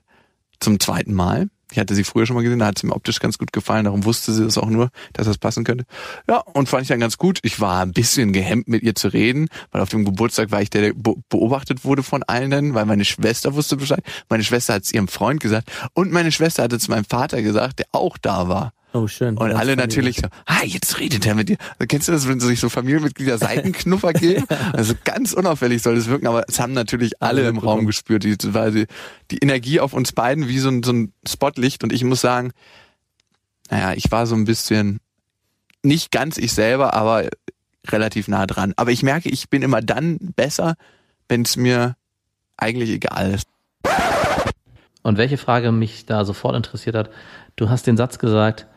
[0.60, 1.50] Zum zweiten Mal.
[1.70, 3.84] Ich hatte sie früher schon mal gesehen, da hat sie mir optisch ganz gut gefallen,
[3.84, 5.84] darum wusste sie das auch nur, dass das passen könnte.
[6.30, 7.39] Ja, und fand ich dann ganz gut.
[7.43, 10.70] Ich war ein bisschen gehemmt, mit ihr zu reden, weil auf dem Geburtstag war ich
[10.70, 14.02] der, der be- beobachtet wurde von allen, weil meine Schwester wusste Bescheid.
[14.30, 17.80] Meine Schwester hat es ihrem Freund gesagt und meine Schwester hatte zu meinem Vater gesagt,
[17.80, 18.72] der auch da war.
[18.93, 19.38] Oh, schön.
[19.38, 21.58] Und alle natürlich so, ah, jetzt redet er mit dir.
[21.88, 24.45] Kennst du das, wenn sich so Familienmitglieder Seitenknuffer geben?
[24.73, 28.36] Also ganz unauffällig soll das wirken, aber es haben natürlich alle im Raum gespürt, die,
[28.54, 28.88] weil sie,
[29.32, 31.84] die Energie auf uns beiden wie so ein, so ein Spotlicht.
[31.84, 32.52] Und ich muss sagen,
[33.69, 35.00] naja, ich war so ein bisschen,
[35.84, 37.28] nicht ganz ich selber, aber
[37.88, 38.73] relativ nah dran.
[38.78, 40.76] Aber ich merke, ich bin immer dann besser,
[41.28, 41.95] wenn es mir
[42.58, 43.47] eigentlich egal ist.
[45.04, 47.10] Und welche Frage mich da sofort interessiert hat,
[47.56, 48.67] du hast den Satz gesagt,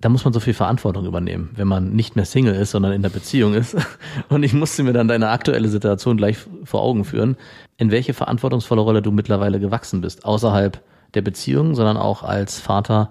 [0.00, 3.02] da muss man so viel Verantwortung übernehmen, wenn man nicht mehr Single ist, sondern in
[3.02, 3.76] der Beziehung ist.
[4.28, 7.36] Und ich musste mir dann deine aktuelle Situation gleich vor Augen führen,
[7.76, 10.82] in welche verantwortungsvolle Rolle du mittlerweile gewachsen bist, außerhalb
[11.14, 13.10] der Beziehung, sondern auch als Vater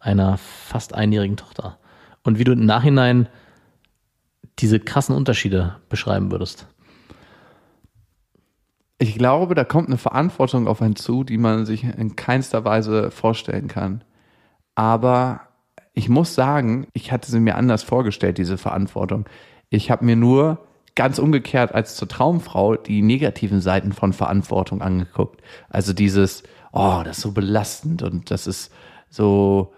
[0.00, 1.78] einer fast einjährigen Tochter.
[2.24, 3.28] Und wie du im Nachhinein
[4.58, 6.66] diese krassen Unterschiede beschreiben würdest.
[8.98, 13.10] Ich glaube, da kommt eine Verantwortung auf einen zu, die man sich in keinster Weise
[13.10, 14.04] vorstellen kann.
[14.76, 15.40] Aber
[15.94, 19.26] ich muss sagen, ich hatte sie mir anders vorgestellt, diese Verantwortung.
[19.70, 20.58] Ich habe mir nur
[20.96, 25.40] ganz umgekehrt als zur Traumfrau die negativen Seiten von Verantwortung angeguckt.
[25.68, 28.72] Also dieses, oh, das ist so belastend und das ist
[29.08, 29.72] so,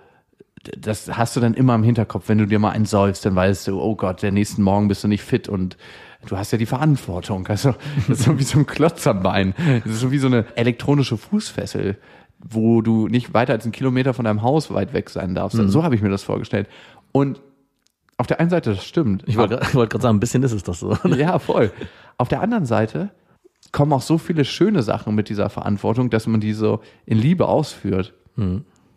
[0.76, 3.68] das hast du dann immer im Hinterkopf, wenn du dir mal einen säufst, dann weißt
[3.68, 5.76] du, oh Gott, der nächsten Morgen bist du nicht fit und
[6.26, 7.46] du hast ja die Verantwortung.
[7.46, 7.74] Also,
[8.08, 9.54] das ist so wie so ein Klotz am Bein.
[9.84, 11.98] Das ist so wie so eine elektronische Fußfessel,
[12.48, 15.56] wo du nicht weiter als einen Kilometer von deinem Haus weit weg sein darfst.
[15.56, 16.68] So habe ich mir das vorgestellt.
[17.12, 17.40] Und
[18.18, 19.24] auf der einen Seite, das stimmt.
[19.26, 20.96] Ich wollte gerade wollt grad sagen, ein bisschen ist es doch so.
[21.16, 21.70] Ja, voll.
[22.18, 23.10] Auf der anderen Seite
[23.72, 27.46] kommen auch so viele schöne Sachen mit dieser Verantwortung, dass man die so in Liebe
[27.46, 28.14] ausführt.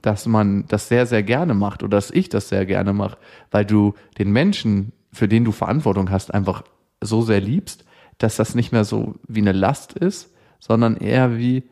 [0.01, 3.17] Dass man das sehr, sehr gerne macht oder dass ich das sehr gerne mache,
[3.51, 6.63] weil du den Menschen, für den du Verantwortung hast, einfach
[7.01, 7.83] so sehr liebst,
[8.17, 11.63] dass das nicht mehr so wie eine Last ist, sondern eher wie,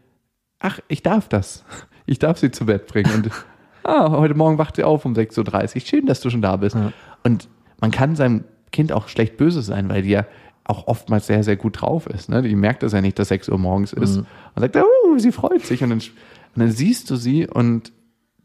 [0.60, 1.63] ach, ich darf das.
[2.06, 3.12] Ich darf sie zu Bett bringen.
[3.13, 3.30] Und
[3.84, 5.82] ah, heute Morgen wacht sie auf um 6.30 Uhr.
[5.82, 6.78] Schön, dass du schon da bist.
[7.24, 10.26] Und man kann seinem Kind auch schlecht böse sein, weil die ja
[10.63, 12.30] auch oftmals sehr, sehr gut drauf ist.
[12.30, 12.41] Ne?
[12.41, 14.17] Die merkt das ja nicht, dass 6 Uhr morgens ist.
[14.17, 15.84] Und sagt, oh, sie freut sich.
[15.84, 17.91] Und dann, und dann siehst du sie und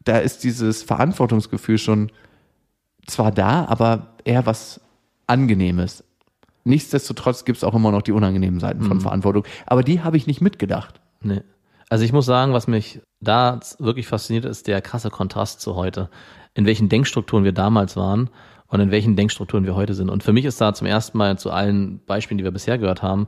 [0.03, 2.11] da ist dieses Verantwortungsgefühl schon
[3.05, 4.81] zwar da, aber eher was
[5.27, 6.03] Angenehmes.
[6.65, 9.43] Nichtsdestotrotz gibt es auch immer noch die unangenehmen Seiten von Verantwortung.
[9.65, 11.01] Aber die habe ich nicht mitgedacht.
[11.21, 11.41] Nee.
[11.89, 16.09] Also ich muss sagen, was mich da wirklich fasziniert, ist der krasse Kontrast zu heute.
[16.53, 18.29] In welchen Denkstrukturen wir damals waren
[18.67, 20.09] und in welchen Denkstrukturen wir heute sind.
[20.09, 23.01] Und für mich ist da zum ersten Mal zu allen Beispielen, die wir bisher gehört
[23.01, 23.27] haben,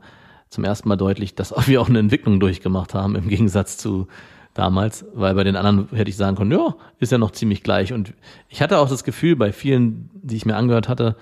[0.49, 4.07] zum ersten Mal deutlich, dass wir auch eine Entwicklung durchgemacht haben im Gegensatz zu
[4.53, 7.93] damals, weil bei den anderen hätte ich sagen können, ja, ist ja noch ziemlich gleich.
[7.93, 8.13] Und
[8.47, 11.17] ich hatte auch das Gefühl bei vielen, die ich mir angehört hatte,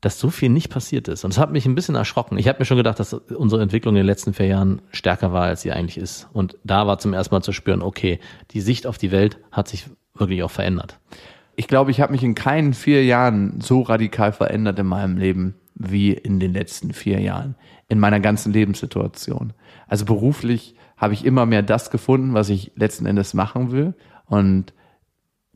[0.00, 1.24] dass so viel nicht passiert ist.
[1.24, 2.38] Und es hat mich ein bisschen erschrocken.
[2.38, 5.44] Ich habe mir schon gedacht, dass unsere Entwicklung in den letzten vier Jahren stärker war,
[5.44, 6.28] als sie eigentlich ist.
[6.32, 8.20] Und da war zum ersten Mal zu spüren, okay,
[8.52, 11.00] die Sicht auf die Welt hat sich wirklich auch verändert.
[11.56, 15.54] Ich glaube, ich habe mich in keinen vier Jahren so radikal verändert in meinem Leben
[15.74, 17.56] wie in den letzten vier Jahren.
[17.88, 19.52] In meiner ganzen Lebenssituation.
[19.88, 23.94] Also beruflich habe ich immer mehr das gefunden, was ich letzten Endes machen will.
[24.26, 24.72] Und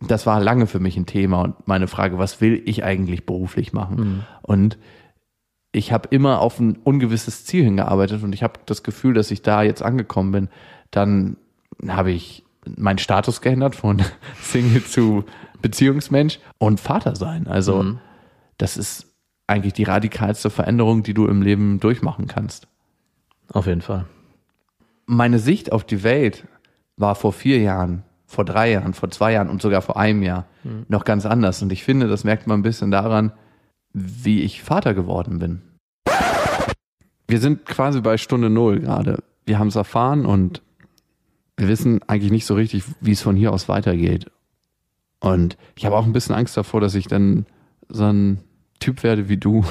[0.00, 3.72] das war lange für mich ein Thema und meine Frage, was will ich eigentlich beruflich
[3.72, 4.24] machen?
[4.42, 4.78] Und
[5.72, 9.42] ich habe immer auf ein ungewisses Ziel hingearbeitet und ich habe das Gefühl, dass ich
[9.42, 10.48] da jetzt angekommen bin.
[10.90, 11.36] Dann
[11.88, 12.44] habe ich
[12.76, 14.02] meinen Status geändert von
[14.42, 15.24] Single zu
[15.62, 17.46] Beziehungsmensch und Vater sein.
[17.46, 17.98] Also Mhm.
[18.58, 19.06] das ist
[19.46, 22.68] eigentlich die radikalste Veränderung, die du im Leben durchmachen kannst.
[23.52, 24.06] Auf jeden Fall.
[25.06, 26.46] Meine Sicht auf die Welt
[26.96, 28.02] war vor vier Jahren,
[28.32, 30.46] vor drei Jahren, vor zwei Jahren und sogar vor einem Jahr
[30.88, 31.60] noch ganz anders.
[31.60, 33.32] Und ich finde, das merkt man ein bisschen daran,
[33.92, 35.60] wie ich Vater geworden bin.
[37.28, 39.22] Wir sind quasi bei Stunde Null gerade.
[39.44, 40.62] Wir haben es erfahren und
[41.58, 44.30] wir wissen eigentlich nicht so richtig, wie es von hier aus weitergeht.
[45.20, 47.44] Und ich habe auch ein bisschen Angst davor, dass ich dann
[47.88, 48.38] so ein
[48.80, 49.62] Typ werde wie du,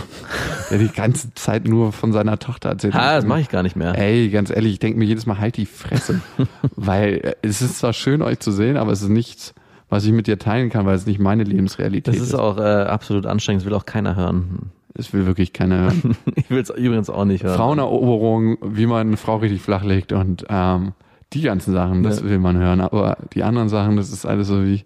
[0.72, 2.96] der die ganze Zeit nur von seiner Tochter erzählt.
[2.96, 3.96] Ah, das mache ich gar nicht mehr.
[3.98, 6.22] Ey, ganz ehrlich, ich denke mir jedes Mal, halt die Fresse.
[6.76, 9.54] weil äh, es ist zwar schön, euch zu sehen, aber es ist nichts,
[9.90, 12.62] was ich mit dir teilen kann, weil es nicht meine Lebensrealität Das ist auch äh,
[12.62, 14.72] absolut anstrengend, das will auch keiner hören.
[14.94, 16.16] Es will wirklich keiner hören.
[16.36, 17.56] Ich will es übrigens auch nicht hören.
[17.56, 20.94] Fraueneroberung, wie man eine Frau richtig flachlegt und ähm,
[21.34, 22.26] die ganzen Sachen, das Ja.
[22.30, 22.82] will man hören.
[22.82, 24.84] Aber die anderen Sachen, das ist alles so wie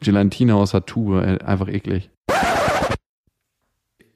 [0.00, 2.10] Gelatine aus der Tube, äh, einfach eklig.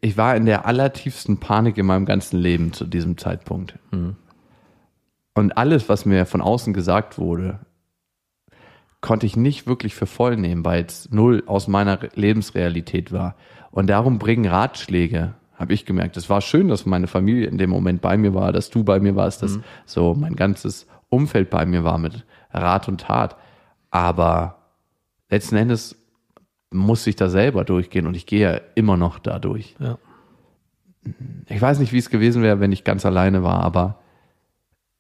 [0.01, 3.79] Ich war in der allertiefsten Panik in meinem ganzen Leben zu diesem Zeitpunkt.
[3.91, 4.17] Mhm.
[5.35, 7.61] Und alles, was mir von außen gesagt wurde,
[9.01, 13.37] konnte ich nicht wirklich für voll nehmen, weil es null aus meiner Re- Lebensrealität war.
[13.71, 16.17] Und darum bringen Ratschläge, habe ich gemerkt.
[16.17, 18.99] Es war schön, dass meine Familie in dem Moment bei mir war, dass du bei
[18.99, 23.37] mir warst, dass so mein ganzes Umfeld bei mir war mit Rat und Tat.
[23.91, 24.57] Aber
[25.29, 25.97] letzten Endes
[26.71, 29.75] musste ich da selber durchgehen und ich gehe ja immer noch da durch.
[29.79, 29.99] Ja.
[31.49, 33.99] Ich weiß nicht, wie es gewesen wäre, wenn ich ganz alleine war, aber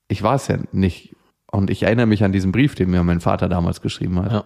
[0.09, 1.15] ich war es ja nicht.
[1.51, 4.33] Und ich erinnere mich an diesen Brief, den mir mein Vater damals geschrieben hat.
[4.33, 4.45] Ja.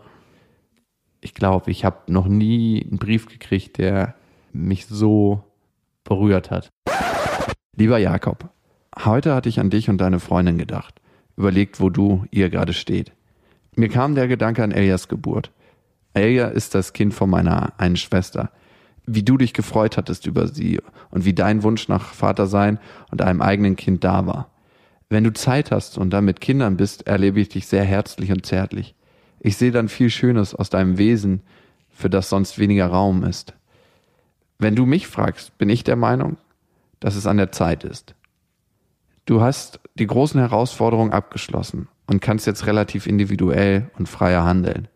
[1.21, 4.15] Ich glaube, ich habe noch nie einen Brief gekriegt, der
[4.53, 5.43] mich so
[6.03, 6.71] berührt hat.
[7.77, 8.51] Lieber Jakob,
[9.05, 11.01] heute hatte ich an dich und deine Freundin gedacht.
[11.37, 13.13] Überlegt, wo du, ihr gerade steht.
[13.75, 15.51] Mir kam der Gedanke an Elias Geburt.
[16.15, 18.51] Elia ist das Kind von meiner einen Schwester.
[19.07, 22.79] Wie du dich gefreut hattest über sie und wie dein Wunsch nach Vatersein
[23.11, 24.51] und einem eigenen Kind da war.
[25.11, 28.47] Wenn du Zeit hast und dann mit Kindern bist, erlebe ich dich sehr herzlich und
[28.47, 28.95] zärtlich.
[29.41, 31.43] Ich sehe dann viel Schönes aus deinem Wesen,
[31.91, 33.55] für das sonst weniger Raum ist.
[34.59, 36.39] Wenn du mich fragst, bin ich der Meinung,
[37.01, 38.15] dass es an der Zeit ist.
[39.27, 44.89] Du hast die großen Herausforderungen abgeschlossen und kannst jetzt relativ individuell und freier handeln.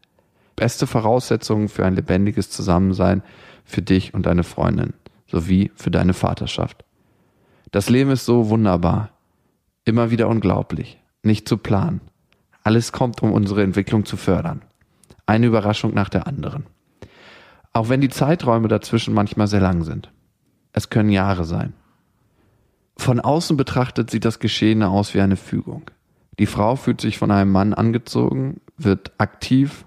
[0.59, 3.23] Beste Voraussetzung für ein lebendiges Zusammensein
[3.65, 4.93] für dich und deine Freundin
[5.29, 6.85] sowie für deine Vaterschaft.
[7.71, 9.11] Das Leben ist so wunderbar,
[9.85, 12.01] immer wieder unglaublich, nicht zu planen.
[12.65, 14.63] Alles kommt, um unsere Entwicklung zu fördern.
[15.27, 16.67] Eine Überraschung nach der anderen.
[17.73, 20.11] Auch wenn die Zeiträume dazwischen manchmal sehr lang sind.
[20.73, 21.75] Es können Jahre sein.
[22.97, 25.91] Von außen betrachtet sieht das Geschehene aus wie eine Fügung.
[26.39, 29.85] Die Frau fühlt sich von einem Mann angezogen, wird aktiv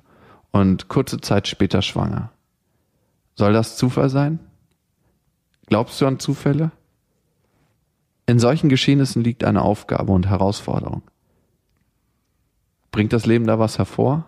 [0.52, 2.32] und kurze Zeit später schwanger.
[3.36, 4.40] Soll das Zufall sein?
[5.68, 6.72] Glaubst du an Zufälle?
[8.26, 11.04] In solchen Geschehnissen liegt eine Aufgabe und Herausforderung.
[12.92, 14.26] Bringt das Leben da was hervor?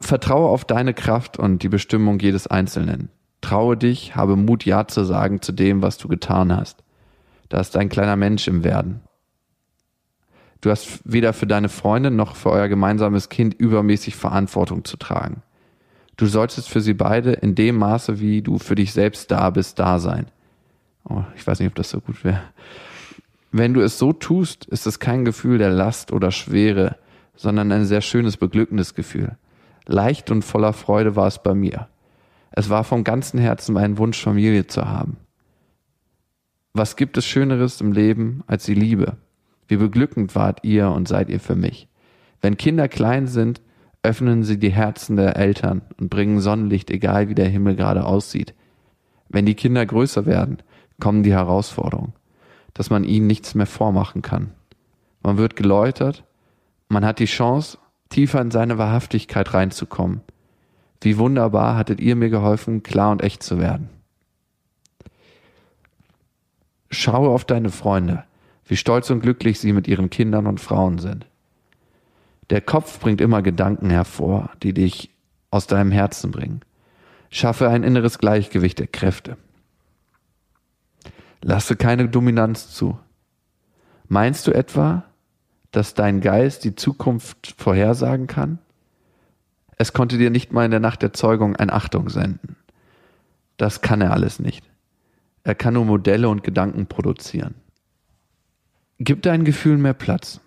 [0.00, 3.10] Vertraue auf deine Kraft und die Bestimmung jedes Einzelnen.
[3.40, 6.82] Traue dich, habe Mut, Ja zu sagen zu dem, was du getan hast.
[7.48, 9.00] Da ist ein kleiner Mensch im Werden.
[10.60, 15.42] Du hast weder für deine Freundin noch für euer gemeinsames Kind übermäßig Verantwortung zu tragen.
[16.16, 19.78] Du solltest für sie beide in dem Maße, wie du für dich selbst da bist,
[19.78, 20.26] da sein.
[21.08, 22.42] Oh, ich weiß nicht, ob das so gut wäre.
[23.52, 26.96] Wenn du es so tust, ist es kein Gefühl der Last oder Schwere,
[27.36, 29.36] sondern ein sehr schönes, beglückendes Gefühl.
[29.86, 31.88] Leicht und voller Freude war es bei mir.
[32.52, 35.16] Es war vom ganzen Herzen mein Wunsch, Familie zu haben.
[36.74, 39.16] Was gibt es Schöneres im Leben als die Liebe?
[39.70, 41.86] Wie beglückend wart ihr und seid ihr für mich.
[42.40, 43.60] Wenn Kinder klein sind,
[44.02, 48.52] öffnen sie die Herzen der Eltern und bringen Sonnenlicht, egal wie der Himmel gerade aussieht.
[49.28, 50.58] Wenn die Kinder größer werden,
[50.98, 52.14] kommen die Herausforderungen,
[52.74, 54.50] dass man ihnen nichts mehr vormachen kann.
[55.22, 56.24] Man wird geläutert,
[56.88, 57.78] man hat die Chance,
[58.08, 60.22] tiefer in seine Wahrhaftigkeit reinzukommen.
[61.00, 63.88] Wie wunderbar hattet ihr mir geholfen, klar und echt zu werden.
[66.90, 68.24] Schaue auf deine Freunde,
[68.70, 71.26] wie stolz und glücklich sie mit ihren Kindern und Frauen sind.
[72.50, 75.10] Der Kopf bringt immer Gedanken hervor, die dich
[75.50, 76.60] aus deinem Herzen bringen.
[77.30, 79.36] Schaffe ein inneres Gleichgewicht der Kräfte.
[81.42, 82.96] Lasse keine Dominanz zu.
[84.06, 85.02] Meinst du etwa,
[85.72, 88.58] dass dein Geist die Zukunft vorhersagen kann?
[89.78, 92.54] Es konnte dir nicht mal in der Nacht der Zeugung ein Achtung senden.
[93.56, 94.64] Das kann er alles nicht.
[95.42, 97.56] Er kann nur Modelle und Gedanken produzieren.
[99.02, 100.40] Gib deinen Gefühlen mehr Platz.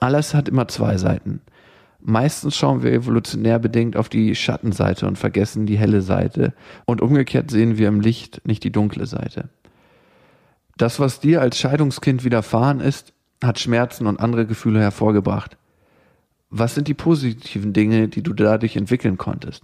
[0.00, 1.40] Alles hat immer zwei Seiten.
[2.00, 6.52] Meistens schauen wir evolutionär bedingt auf die Schattenseite und vergessen die helle Seite
[6.84, 9.50] und umgekehrt sehen wir im Licht nicht die dunkle Seite.
[10.76, 15.56] Das, was dir als Scheidungskind widerfahren ist, hat Schmerzen und andere Gefühle hervorgebracht.
[16.50, 19.62] Was sind die positiven Dinge, die du dadurch entwickeln konntest?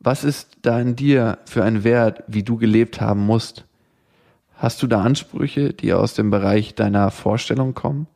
[0.00, 3.67] Was ist da in dir für ein Wert, wie du gelebt haben musst?
[4.58, 8.08] Hast du da Ansprüche, die aus dem Bereich deiner Vorstellung kommen?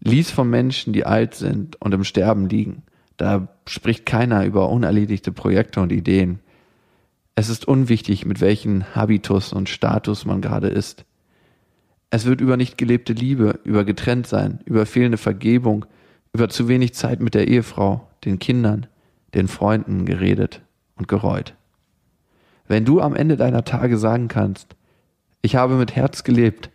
[0.00, 2.82] Lies von Menschen, die alt sind und im Sterben liegen.
[3.18, 6.40] Da spricht keiner über unerledigte Projekte und Ideen.
[7.34, 11.04] Es ist unwichtig, mit welchem Habitus und Status man gerade ist.
[12.08, 15.84] Es wird über nicht gelebte Liebe, über getrennt sein, über fehlende Vergebung,
[16.32, 18.86] über zu wenig Zeit mit der Ehefrau, den Kindern,
[19.34, 20.62] den Freunden geredet
[20.96, 21.54] und gereut.
[22.66, 24.75] Wenn du am Ende deiner Tage sagen kannst,
[25.46, 26.70] ich habe mit Herz gelebt,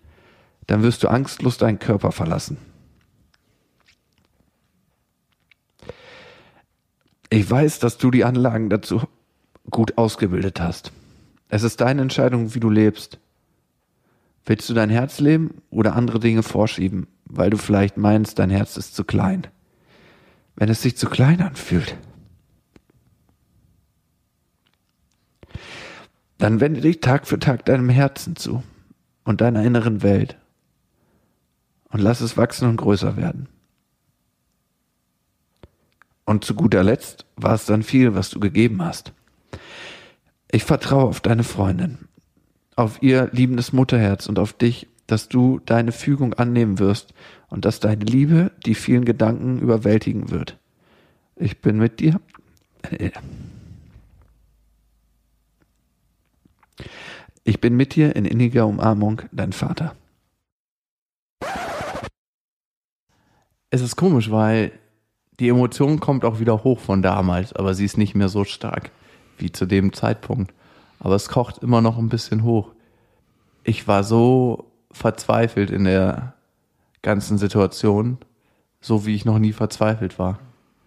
[0.65, 2.57] dann wirst du angstlos deinen Körper verlassen.
[7.29, 9.01] Ich weiß, dass du die Anlagen dazu
[9.69, 10.93] gut ausgebildet hast.
[11.49, 13.19] Es ist deine Entscheidung, wie du lebst.
[14.45, 18.77] Willst du dein Herz leben oder andere Dinge vorschieben, weil du vielleicht meinst, dein Herz
[18.77, 19.47] ist zu klein?
[20.55, 21.97] Wenn es sich zu klein anfühlt,
[26.41, 28.63] dann wende dich Tag für Tag deinem Herzen zu
[29.23, 30.37] und deiner inneren Welt
[31.89, 33.47] und lass es wachsen und größer werden.
[36.25, 39.13] Und zu guter Letzt war es dann viel, was du gegeben hast.
[40.51, 41.97] Ich vertraue auf deine Freundin
[42.75, 47.13] auf ihr liebendes Mutterherz und auf dich, dass du deine Fügung annehmen wirst
[47.49, 50.57] und dass deine Liebe die vielen Gedanken überwältigen wird.
[51.35, 52.19] Ich bin mit dir.
[57.43, 59.95] Ich bin mit dir in inniger Umarmung, dein Vater.
[63.69, 64.71] Es ist komisch, weil
[65.39, 68.91] die Emotion kommt auch wieder hoch von damals, aber sie ist nicht mehr so stark
[69.37, 70.53] wie zu dem Zeitpunkt
[71.01, 72.69] aber es kocht immer noch ein bisschen hoch.
[73.63, 76.35] Ich war so verzweifelt in der
[77.01, 78.19] ganzen Situation,
[78.81, 80.39] so wie ich noch nie verzweifelt war.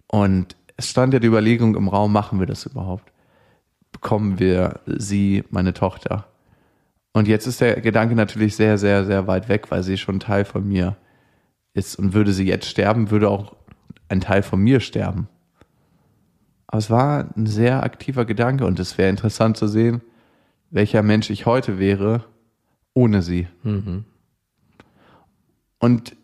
[0.07, 3.11] Und es stand ja die Überlegung im Raum, machen wir das überhaupt?
[4.05, 6.27] Bekommen wir sie, meine Tochter?
[7.13, 10.45] Und jetzt ist der Gedanke natürlich sehr, sehr, sehr weit weg, weil sie schon Teil
[10.45, 10.95] von mir
[11.73, 11.95] ist.
[11.95, 13.55] Und würde sie jetzt sterben, würde auch
[14.07, 15.27] ein Teil von mir sterben.
[16.67, 20.01] Aber es war ein sehr aktiver Gedanke und es wäre interessant zu sehen,
[20.69, 22.25] welcher Mensch ich heute wäre
[22.93, 23.47] ohne sie.
[25.79, 26.15] Und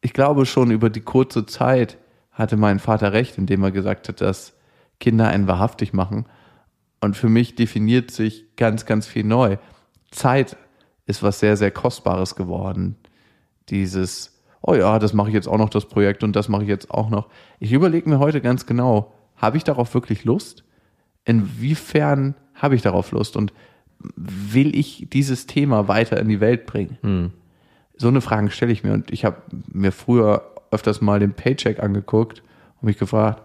[0.00, 1.98] ich glaube schon über die kurze Zeit
[2.30, 4.54] hatte mein Vater recht, indem er gesagt hat, dass
[4.98, 6.24] Kinder einen wahrhaftig machen.
[7.02, 9.56] Und für mich definiert sich ganz, ganz viel neu.
[10.12, 10.56] Zeit
[11.04, 12.94] ist was sehr, sehr Kostbares geworden.
[13.70, 16.68] Dieses, oh ja, das mache ich jetzt auch noch, das Projekt und das mache ich
[16.68, 17.28] jetzt auch noch.
[17.58, 20.62] Ich überlege mir heute ganz genau, habe ich darauf wirklich Lust?
[21.24, 23.36] Inwiefern habe ich darauf Lust?
[23.36, 23.52] Und
[24.14, 26.98] will ich dieses Thema weiter in die Welt bringen?
[27.96, 28.92] So eine Frage stelle ich mir.
[28.92, 29.38] Und ich habe
[29.72, 32.44] mir früher öfters mal den Paycheck angeguckt
[32.80, 33.42] und mich gefragt,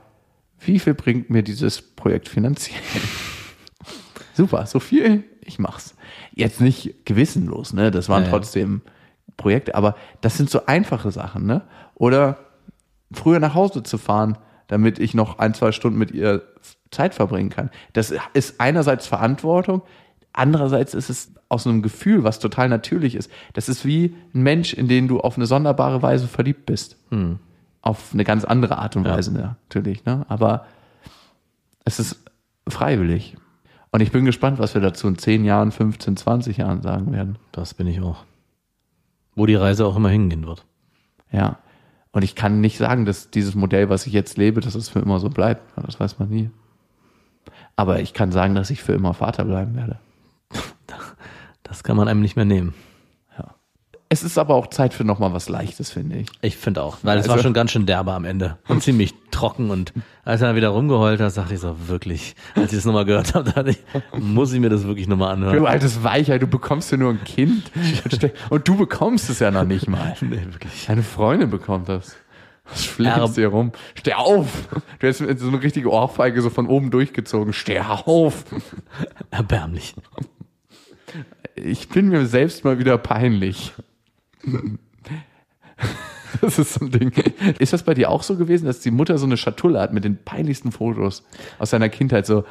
[0.60, 2.84] wie viel bringt mir dieses Projekt finanziell?
[4.38, 5.96] Super, so viel, ich mach's.
[6.32, 7.90] Jetzt nicht gewissenlos, ne?
[7.90, 8.32] Das waren Ja, ja.
[8.38, 8.82] trotzdem
[9.36, 11.64] Projekte, aber das sind so einfache Sachen, ne?
[11.96, 12.38] Oder
[13.12, 16.44] früher nach Hause zu fahren, damit ich noch ein, zwei Stunden mit ihr
[16.92, 17.72] Zeit verbringen kann.
[17.94, 19.82] Das ist einerseits Verantwortung,
[20.34, 23.32] andererseits ist es aus einem Gefühl, was total natürlich ist.
[23.54, 26.98] Das ist wie ein Mensch, in den du auf eine sonderbare Weise verliebt bist.
[27.82, 29.56] Auf eine ganz andere Art und Weise, ne?
[29.64, 30.28] natürlich, ne?
[30.30, 30.68] Aber
[31.86, 32.24] es ist
[32.68, 33.36] freiwillig.
[33.92, 37.38] Und ich bin gespannt, was wir dazu in 10 Jahren, 15, 20 Jahren sagen werden.
[37.52, 38.24] Das bin ich auch.
[39.36, 40.66] Wo die Reise auch immer hingehen wird.
[41.32, 41.58] Ja.
[42.12, 45.00] Und ich kann nicht sagen, dass dieses Modell, was ich jetzt lebe, dass es für
[45.00, 45.62] immer so bleibt.
[45.86, 46.50] Das weiß man nie.
[47.76, 50.00] Aber ich kann sagen, dass ich für immer Vater bleiben werde.
[51.64, 52.74] Das kann man einem nicht mehr nehmen.
[54.10, 56.30] Es ist aber auch Zeit für nochmal was Leichtes, finde ich.
[56.42, 59.14] Ich finde auch, weil es Also- war schon ganz schön derbe am Ende und ziemlich
[59.38, 59.94] trocken und
[60.26, 63.52] als er wieder rumgeheult hat, sagte ich so, wirklich, als ich das nochmal gehört habe,
[63.52, 63.78] dachte ich,
[64.20, 65.56] muss ich mir das wirklich nochmal anhören.
[65.56, 67.72] Du altes Weichheit, du bekommst ja nur ein Kind.
[68.50, 70.16] Und du bekommst es ja noch nicht mal.
[70.28, 70.88] Nee, wirklich.
[70.88, 72.18] Deine Freundin bekommt das.
[72.66, 73.72] Was du hier rum?
[73.96, 74.68] Steh auf!
[75.00, 77.54] Du hast so eine richtige Ohrfeige so von oben durchgezogen.
[77.54, 78.44] Steh auf!
[79.32, 79.96] Erbärmlich.
[81.56, 83.74] Ich bin mir selbst mal wieder peinlich.
[86.42, 87.12] Das ist so ein Ding.
[87.60, 90.04] Ist das bei dir auch so gewesen, dass die Mutter so eine Schatulle hat mit
[90.04, 91.24] den peinlichsten Fotos
[91.60, 92.44] aus seiner Kindheit, so,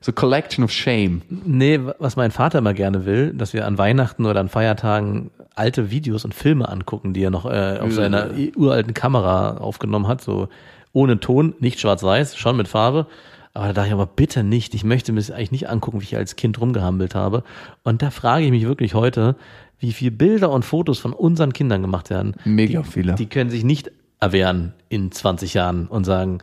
[0.00, 1.22] so Collection of Shame?
[1.28, 5.90] Nee, was mein Vater immer gerne will, dass wir an Weihnachten oder an Feiertagen alte
[5.90, 10.48] Videos und Filme angucken, die er noch äh, auf seiner uralten Kamera aufgenommen hat, so
[10.92, 13.06] ohne Ton, nicht schwarz-weiß, schon mit Farbe.
[13.54, 14.74] Aber da dachte ich aber bitte nicht.
[14.74, 17.42] Ich möchte mir das eigentlich nicht angucken, wie ich als Kind rumgehampelt habe.
[17.82, 19.34] Und da frage ich mich wirklich heute,
[19.78, 22.34] wie viel Bilder und Fotos von unseren Kindern gemacht werden.
[22.44, 23.14] Mega viele.
[23.14, 26.38] Die können sich nicht erwehren in 20 Jahren und sagen,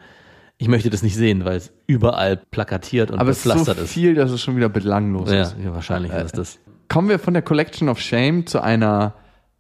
[0.58, 3.90] ich möchte das nicht sehen, weil es überall plakatiert und Aber es ist so ist.
[3.92, 5.56] viel, dass es schon wieder belanglos Ja, ist.
[5.64, 6.60] ja, wahrscheinlich ist das.
[6.88, 9.16] Kommen wir von der Collection of Shame zu einer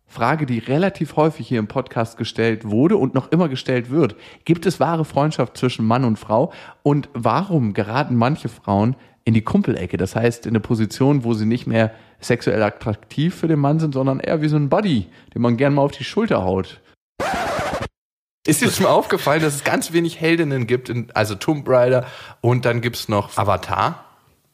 [0.07, 4.15] Frage, die relativ häufig hier im Podcast gestellt wurde und noch immer gestellt wird.
[4.45, 6.53] Gibt es wahre Freundschaft zwischen Mann und Frau?
[6.83, 9.97] Und warum geraten manche Frauen in die Kumpelecke?
[9.97, 13.93] Das heißt, in eine Position, wo sie nicht mehr sexuell attraktiv für den Mann sind,
[13.93, 16.79] sondern eher wie so ein Buddy, den man gern mal auf die Schulter haut.
[18.47, 22.05] Ist dir schon mal aufgefallen, dass es ganz wenig Heldinnen gibt, in, also Tomb Raider
[22.41, 24.05] und dann gibt's noch Avatar,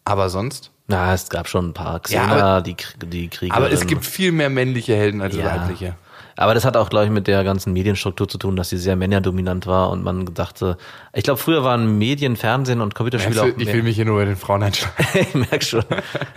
[0.05, 0.71] aber sonst?
[0.87, 3.51] Na, es gab schon ein paar Xena, Ja, aber- die, die Kriegerin.
[3.51, 5.45] Aber es gibt viel mehr männliche Helden als ja.
[5.45, 5.95] weibliche.
[6.41, 8.95] Aber das hat auch, glaube ich, mit der ganzen Medienstruktur zu tun, dass sie sehr
[8.95, 10.75] männerdominant war und man dachte,
[11.13, 13.73] ich glaube, früher waren Medien, Fernsehen und Computerspiele auch ich mehr.
[13.75, 14.95] will mich hier nur bei den Frauen einschlagen.
[15.13, 15.85] ich merke schon.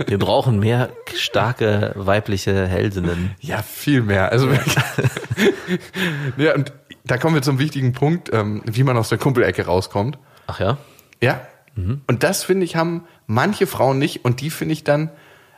[0.06, 3.34] Wir brauchen mehr starke weibliche Heldinnen.
[3.40, 4.30] Ja, viel mehr.
[4.30, 4.76] Also wirklich.
[6.36, 10.18] ja, und da kommen wir zum wichtigen Punkt, ähm, wie man aus der Kumpelecke rauskommt.
[10.46, 10.76] Ach ja?
[11.22, 11.40] Ja.
[11.76, 15.10] Und das finde ich haben manche Frauen nicht und die finde ich dann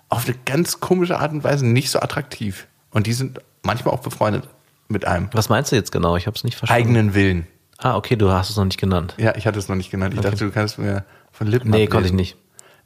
[0.09, 2.69] auf eine ganz komische Art und Weise nicht so attraktiv.
[2.91, 4.49] Und die sind manchmal auch befreundet
[4.89, 6.17] mit einem Was meinst du jetzt genau?
[6.17, 6.83] Ich habe es nicht verstanden.
[6.83, 7.47] eigenen Willen.
[7.79, 9.15] Ah, okay, du hast es noch nicht genannt.
[9.19, 10.15] Ja, ich hatte es noch nicht genannt.
[10.15, 11.91] Ich dachte, du kannst mir von Lippen Nee, ablesen.
[11.91, 12.37] konnte ich nicht.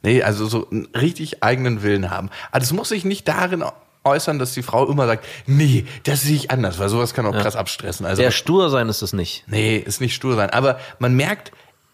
[0.03, 2.29] Nee, also so einen richtig eigenen Willen haben.
[2.51, 3.63] Also es muss sich nicht darin
[4.03, 7.33] äußern, dass die Frau immer sagt, nee, das sehe ich anders, weil sowas kann auch
[7.33, 8.05] krass abstressen.
[8.05, 9.43] Also Sehr stur sein ist es nicht.
[9.47, 10.49] Nee, ist nicht stur sein.
[10.49, 11.51] Aber man merkt,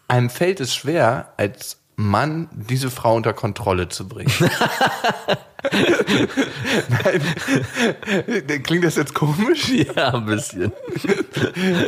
[0.08, 4.32] einem fällt es schwer, als Mann diese Frau unter Kontrolle zu bringen.
[6.88, 7.20] Nein.
[8.62, 9.68] Klingt das jetzt komisch?
[9.68, 10.72] Ja, ein bisschen.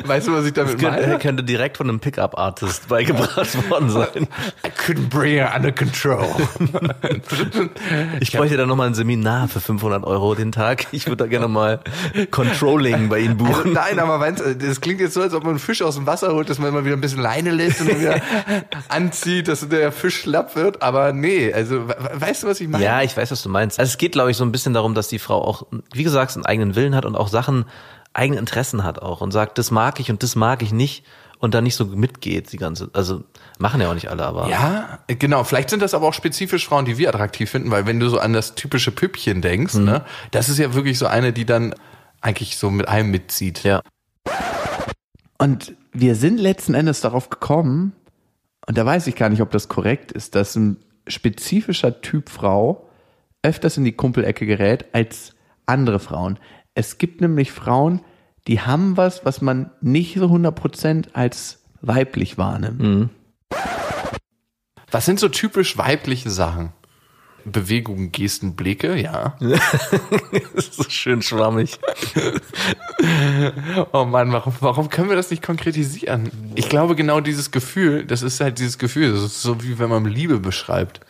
[0.05, 1.19] Weißt du, was ich damit Könnte, meine?
[1.19, 4.27] könnte direkt von einem Pickup-Artist beigebracht worden sein.
[4.67, 6.25] I couldn't bring her under control.
[8.21, 10.87] Ich bräuchte da nochmal ein Seminar für 500 Euro den Tag.
[10.93, 11.81] Ich würde da gerne mal
[12.31, 13.73] Controlling bei Ihnen Also, buchen.
[13.73, 16.33] nein, aber du, das klingt jetzt so, als ob man einen Fisch aus dem Wasser
[16.33, 18.21] holt, dass man immer wieder ein bisschen Leine lässt und dann wieder
[18.89, 20.83] anzieht, dass der Fisch schlapp wird.
[20.83, 22.85] Aber nee, also we- we- weißt du, was ich meine?
[22.85, 23.60] Ja, ich weiß, was du meinst.
[23.61, 26.35] Also es geht, glaube ich, so ein bisschen darum, dass die Frau auch, wie gesagt,
[26.35, 27.65] einen eigenen Willen hat und auch Sachen,
[28.13, 31.05] eigene Interessen hat auch und sagt, das mag ich und das mag ich nicht.
[31.41, 33.25] und da nicht so mitgeht, die ganze, also
[33.59, 34.49] machen ja auch nicht alle, aber.
[34.49, 35.43] Ja, genau.
[35.43, 38.19] Vielleicht sind das aber auch spezifisch Frauen, die wir attraktiv finden, weil wenn du so
[38.19, 41.75] an das typische Püppchen denkst, ne, das ist ja wirklich so eine, die dann
[42.21, 43.65] eigentlich so mit allem mitzieht.
[43.65, 43.81] Ja.
[45.39, 47.93] Und wir sind letzten Endes darauf gekommen,
[48.67, 50.77] und da weiß ich gar nicht, ob das korrekt ist, dass ein
[51.09, 52.87] spezifischer Typ Frau
[53.43, 55.35] öfters in die Kumpelecke gerät als
[55.67, 56.39] andere Frauen.
[56.75, 58.01] Es gibt nämlich Frauen,
[58.47, 63.11] die haben was, was man nicht so 100% als weiblich wahrnimmt.
[64.91, 66.73] Was sind so typisch weibliche Sachen?
[67.45, 69.37] Bewegungen, Gesten, Blicke, ja.
[70.55, 71.79] Das ist so schön schwammig.
[73.93, 76.31] Oh Mann, warum, warum können wir das nicht konkretisieren?
[76.55, 79.89] Ich glaube, genau dieses Gefühl, das ist halt dieses Gefühl, das ist so wie wenn
[79.89, 81.01] man Liebe beschreibt.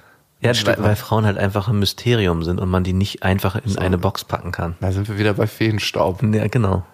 [0.43, 3.79] Ja, weil, weil Frauen halt einfach ein Mysterium sind und man die nicht einfach in
[3.79, 4.77] eine Box packen kann.
[4.81, 6.23] Da sind wir wieder bei Feenstaub.
[6.23, 6.85] Ja, genau.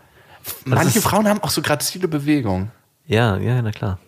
[0.64, 2.70] Manche Frauen haben auch so grazile Bewegungen.
[3.07, 3.99] Ja, ja, na klar.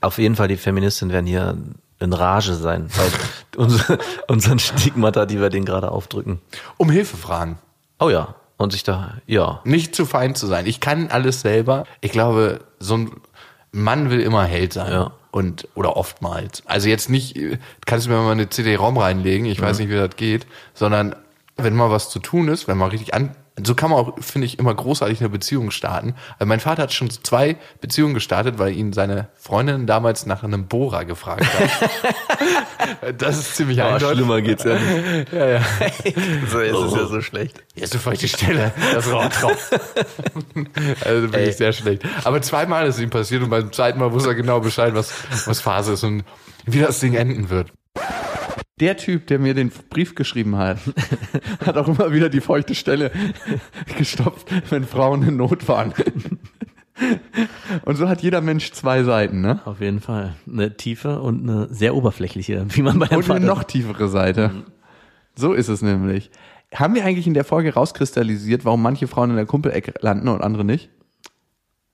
[0.00, 1.56] Auf jeden Fall, die Feministinnen werden hier
[1.98, 3.10] in Rage sein, weil
[3.56, 3.98] unsere,
[4.28, 6.40] unseren Stigmata, die wir denen gerade aufdrücken.
[6.76, 7.58] Um Hilfe fragen.
[7.98, 8.34] Oh ja.
[8.58, 9.60] Und sich da, ja.
[9.64, 10.66] Nicht zu fein zu sein.
[10.66, 11.84] Ich kann alles selber.
[12.00, 13.10] Ich glaube, so ein
[13.72, 14.92] Mann will immer Held sein.
[14.92, 15.12] Ja.
[15.30, 16.62] Und, oder oftmals.
[16.66, 17.38] Also jetzt nicht,
[17.86, 21.16] kannst du mir mal eine CD-ROM reinlegen, ich weiß nicht, wie das geht, sondern
[21.56, 24.46] wenn mal was zu tun ist, wenn man richtig an, so kann man auch, finde
[24.46, 26.14] ich, immer großartig eine Beziehung starten.
[26.38, 30.68] Also mein Vater hat schon zwei Beziehungen gestartet, weil ihn seine Freundin damals nach einem
[30.68, 33.18] Bohrer gefragt hat.
[33.18, 34.44] das ist ziemlich eindeutig.
[34.44, 35.32] geht's ja nicht.
[35.32, 35.60] Ja, ja.
[36.50, 37.62] So ist es ja so schlecht.
[37.74, 38.72] Ist eine feuchte Stelle.
[38.92, 39.70] Das Rohr drauf.
[41.04, 42.02] also bin ich sehr schlecht.
[42.24, 45.12] Aber zweimal ist es ihm passiert und beim zweiten Mal wusste er genau Bescheid, was,
[45.46, 46.24] was Phase ist und
[46.64, 47.72] wie das Ding enden wird.
[48.82, 50.78] Der Typ, der mir den Brief geschrieben hat,
[51.64, 53.12] hat auch immer wieder die feuchte Stelle
[53.96, 55.94] gestopft, wenn Frauen in Not waren.
[57.84, 59.60] Und so hat jeder Mensch zwei Seiten, ne?
[59.66, 60.34] Auf jeden Fall.
[60.50, 64.08] Eine tiefe und eine sehr oberflächliche, wie man bei dem Und eine Vater noch tiefere
[64.08, 64.50] Seite.
[65.36, 66.32] So ist es nämlich.
[66.74, 70.42] Haben wir eigentlich in der Folge rauskristallisiert, warum manche Frauen in der Kumpelecke landen und
[70.42, 70.90] andere nicht?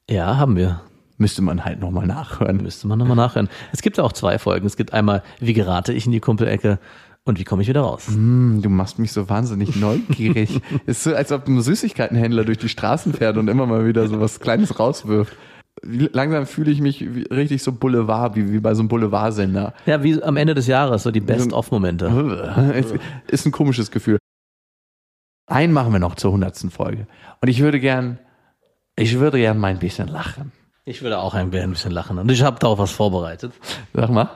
[0.08, 0.80] Ja, haben wir.
[1.18, 2.58] Müsste man halt nochmal nachhören.
[2.58, 3.48] Müsste man nochmal nachhören.
[3.72, 4.66] Es gibt ja auch zwei Folgen.
[4.66, 6.78] Es gibt einmal, wie gerate ich in die Kumpelecke
[7.24, 8.06] und wie komme ich wieder raus?
[8.06, 10.60] Hm, Du machst mich so wahnsinnig neugierig.
[10.86, 14.20] ist so, als ob ein Süßigkeitenhändler durch die Straßen fährt und immer mal wieder so
[14.20, 15.36] was Kleines rauswirft.
[15.82, 19.74] Langsam fühle ich mich wie, richtig so Boulevard, wie, wie bei so einem Boulevardsender.
[19.86, 22.74] Ja, wie am Ende des Jahres, so die Best-of-Momente.
[22.74, 22.94] Es
[23.28, 24.18] ist ein komisches Gefühl.
[25.46, 27.06] Einen machen wir noch zur hundertsten Folge.
[27.40, 28.18] Und ich würde gern,
[28.96, 30.52] ich würde gern mal ein bisschen lachen.
[30.88, 32.16] Ich würde auch ein bisschen lachen.
[32.18, 33.52] Und ich habe da auch was vorbereitet.
[33.92, 34.30] Sag mal.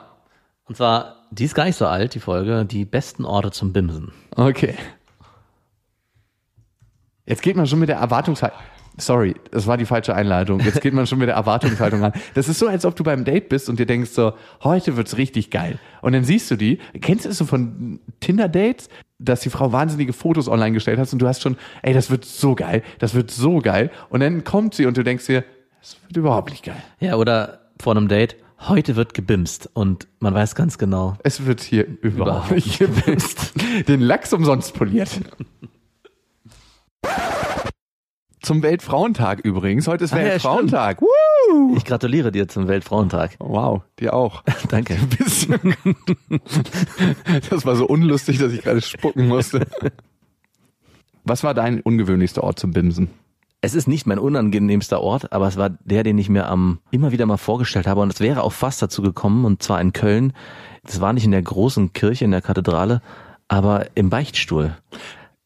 [0.65, 4.11] Und zwar, die ist gar nicht so alt, die Folge, die besten Orte zum Bimsen.
[4.35, 4.75] Okay.
[7.25, 8.59] Jetzt geht man schon mit der Erwartungshaltung.
[8.97, 10.59] Sorry, das war die falsche Einleitung.
[10.59, 12.13] Jetzt geht man schon mit der Erwartungshaltung an.
[12.35, 14.33] Das ist so, als ob du beim Date bist und dir denkst so,
[14.63, 15.79] heute wird's richtig geil.
[16.03, 16.77] Und dann siehst du die.
[17.01, 18.89] Kennst du das so von Tinder-Dates?
[19.17, 22.25] Dass die Frau wahnsinnige Fotos online gestellt hat und du hast schon, ey, das wird
[22.25, 23.89] so geil, das wird so geil.
[24.09, 25.43] Und dann kommt sie und du denkst dir,
[25.83, 26.81] das wird überhaupt nicht geil.
[27.01, 29.69] Ja, oder vor einem Date, heute wird gebimst.
[29.73, 33.53] Und man weiß ganz genau, Es wird hier überhaupt nicht gebimst.
[33.89, 35.09] Den Lachs umsonst poliert.
[38.41, 39.85] Zum Weltfrauentag übrigens.
[39.89, 41.01] Heute ist ja, Weltfrauentag.
[41.01, 41.75] Woo!
[41.75, 43.35] ich gratuliere dir zum Weltfrauentag.
[43.39, 44.41] Wow, dir auch.
[44.69, 44.97] Danke.
[47.49, 49.67] Das war so unlustig, dass ich gerade spucken musste.
[51.25, 53.09] Was war dein ungewöhnlichster Ort zum Bimsen?
[53.65, 57.13] Es ist nicht mein unangenehmster Ort, aber es war der, den ich mir am immer
[57.13, 58.01] wieder mal vorgestellt habe.
[58.01, 60.33] Und es wäre auch fast dazu gekommen, und zwar in Köln.
[60.83, 63.01] Das war nicht in der großen Kirche, in der Kathedrale,
[63.47, 64.75] aber im Beichtstuhl.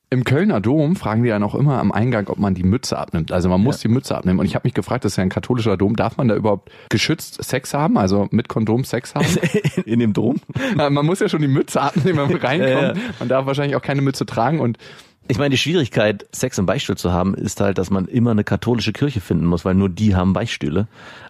[0.09, 3.31] Im Kölner Dom fragen die ja noch immer am Eingang, ob man die Mütze abnimmt.
[3.31, 4.39] Also man muss die Mütze abnehmen.
[4.39, 6.71] Und ich habe mich gefragt, das ist ja ein katholischer Dom, darf man da überhaupt
[6.89, 7.99] geschützt Sex haben?
[7.99, 9.27] Also mit Kondom Sex haben?
[9.85, 10.37] In dem Dom?
[10.75, 12.97] Na, man muss ja schon die Mütze abnehmen, wenn man reinkommt.
[12.97, 14.79] Ja, Man darf wahrscheinlich auch keine Mütze tragen und
[15.29, 18.45] Ich meine, die Schwierigkeit, Sex im Beichtstuhl zu haben, ist halt, dass man immer eine
[18.45, 20.87] katholische Kirche finden muss, weil nur die haben Beichtstühle.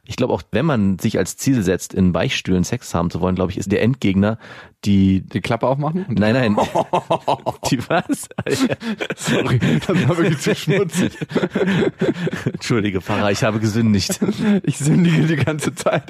[0.08, 3.36] Ich glaube auch, wenn man sich als Ziel setzt, in Beichtstühlen Sex haben zu wollen,
[3.36, 4.38] glaube ich, ist der Endgegner
[4.86, 6.06] die, die Klappe aufmachen.
[6.08, 6.56] Nein, nein,
[7.72, 8.30] die was?
[9.16, 11.18] Sorry, das war wirklich zu schmutzig.
[12.46, 14.20] Entschuldige, Pfarrer, ich habe gesündigt.
[14.64, 16.04] Ich sündige die ganze Zeit.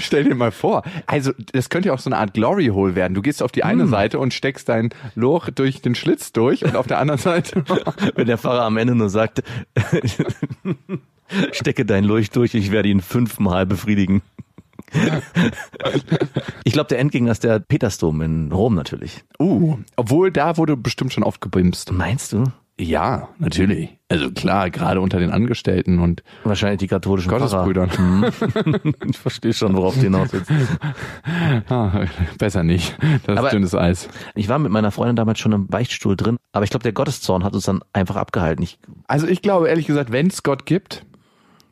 [0.00, 0.82] Stell dir mal vor.
[1.06, 3.14] Also, das könnte ja auch so eine Art Glory Hole werden.
[3.14, 6.76] Du gehst auf die eine Seite und steckst dein Loch durch den Schlitz durch und
[6.76, 7.64] auf der anderen Seite.
[8.14, 9.42] Wenn der Pfarrer am Ende nur sagt,
[11.52, 14.22] stecke dein Lurch durch, ich werde ihn fünfmal befriedigen.
[16.64, 19.22] Ich glaube, der Endgegner ist der Petersdom in Rom natürlich.
[19.38, 21.92] Uh, obwohl da wurde bestimmt schon oft gebimst.
[21.92, 22.44] Meinst du?
[22.80, 23.96] Ja, natürlich.
[24.08, 27.90] Also klar, gerade unter den Angestellten und Wahrscheinlich die katholischen Gottesbrüdern.
[27.96, 28.24] Hm.
[29.08, 30.50] Ich verstehe schon, worauf du hinaus willst.
[31.68, 32.06] Ah,
[32.38, 32.96] besser nicht.
[33.26, 34.08] Das Aber- ist dünnes Eis.
[34.34, 37.44] Ich war mit meiner Freundin damals schon im Beichtstuhl drin, aber ich glaube, der Gotteszorn
[37.44, 38.62] hat uns dann einfach abgehalten.
[38.64, 41.04] Ich, Also ich glaube ehrlich gesagt, wenn es Gott gibt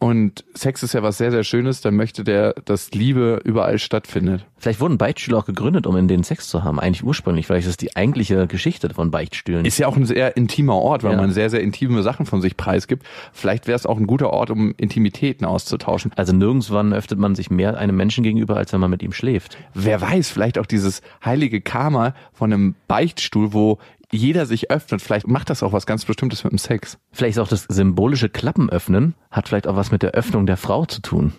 [0.02, 4.44] und Sex ist ja was sehr, sehr Schönes, dann möchte der, dass Liebe überall stattfindet.
[4.58, 6.80] vielleicht wurden Beichtstühle auch gegründet, um in denen Sex zu haben.
[6.80, 7.46] Eigentlich ursprünglich.
[7.46, 9.64] Vielleicht ist das die eigentliche Geschichte von Beichtstühlen.
[9.64, 11.18] Ist ja auch ein sehr intimer Ort, weil Ja.
[11.18, 13.06] man sehr, sehr intime Sachen von sich preisgibt.
[13.32, 16.10] Vielleicht wäre es auch ein guter Ort, um Intimitäten auszutauschen.
[16.16, 19.56] also nirgendswann öffnet man sich mehr einem Menschen gegenüber, als wenn man mit ihm schläft.
[19.72, 23.78] Wer weiß, vielleicht auch dieses heilige Karma von einem Beichtstuhl, wo
[24.12, 25.02] jeder sich öffnet.
[25.02, 26.98] Vielleicht macht das auch was ganz Bestimmtes mit dem Sex.
[27.10, 30.84] Vielleicht ist auch das symbolische Klappenöffnen, hat vielleicht auch was mit der Öffnung der Frau
[30.84, 31.32] zu tun.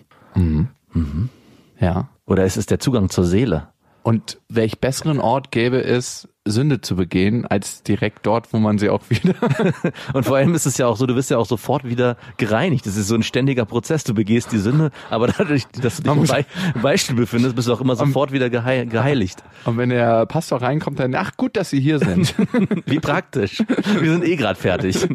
[1.78, 2.08] Ja.
[2.26, 3.68] Oder ist es der Zugang zur Seele?
[4.04, 8.90] Und welch besseren Ort gäbe es, Sünde zu begehen, als direkt dort, wo man sie
[8.90, 9.34] auch wieder.
[10.12, 12.84] Und vor allem ist es ja auch so, du wirst ja auch sofort wieder gereinigt.
[12.84, 14.04] Das ist so ein ständiger Prozess.
[14.04, 16.44] Du begehst die Sünde, aber dadurch, dass du dich im Be
[16.82, 19.42] Beichtstuhl befindest, bist du auch immer sofort wieder gehei geheiligt.
[19.64, 22.34] Und wenn der Pastor reinkommt, dann, ach gut, dass Sie hier sind.
[22.84, 23.62] Wie praktisch.
[24.00, 24.98] Wir sind eh gerade fertig.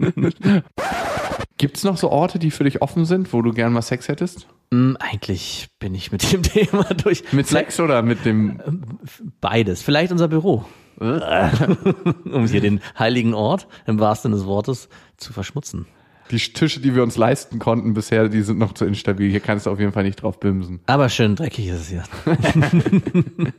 [1.58, 4.48] Gibt's noch so Orte, die für dich offen sind, wo du gern mal Sex hättest?
[4.74, 7.24] Hm, Eigentlich bin ich mit dem Thema durch.
[7.34, 8.62] Mit Sex oder mit dem
[9.42, 9.82] Beides.
[9.82, 10.66] Vielleicht unser Büro.
[11.00, 15.86] um hier den heiligen Ort, im wahrsten Sinne des Wortes, zu verschmutzen.
[16.30, 19.30] die Tische, die wir uns leisten konnten bisher, die sind noch zu instabil.
[19.32, 20.82] Hier kannst du auf jeden Fall nicht drauf bimsen.
[20.88, 22.04] Aber schön dreckig ist es hier.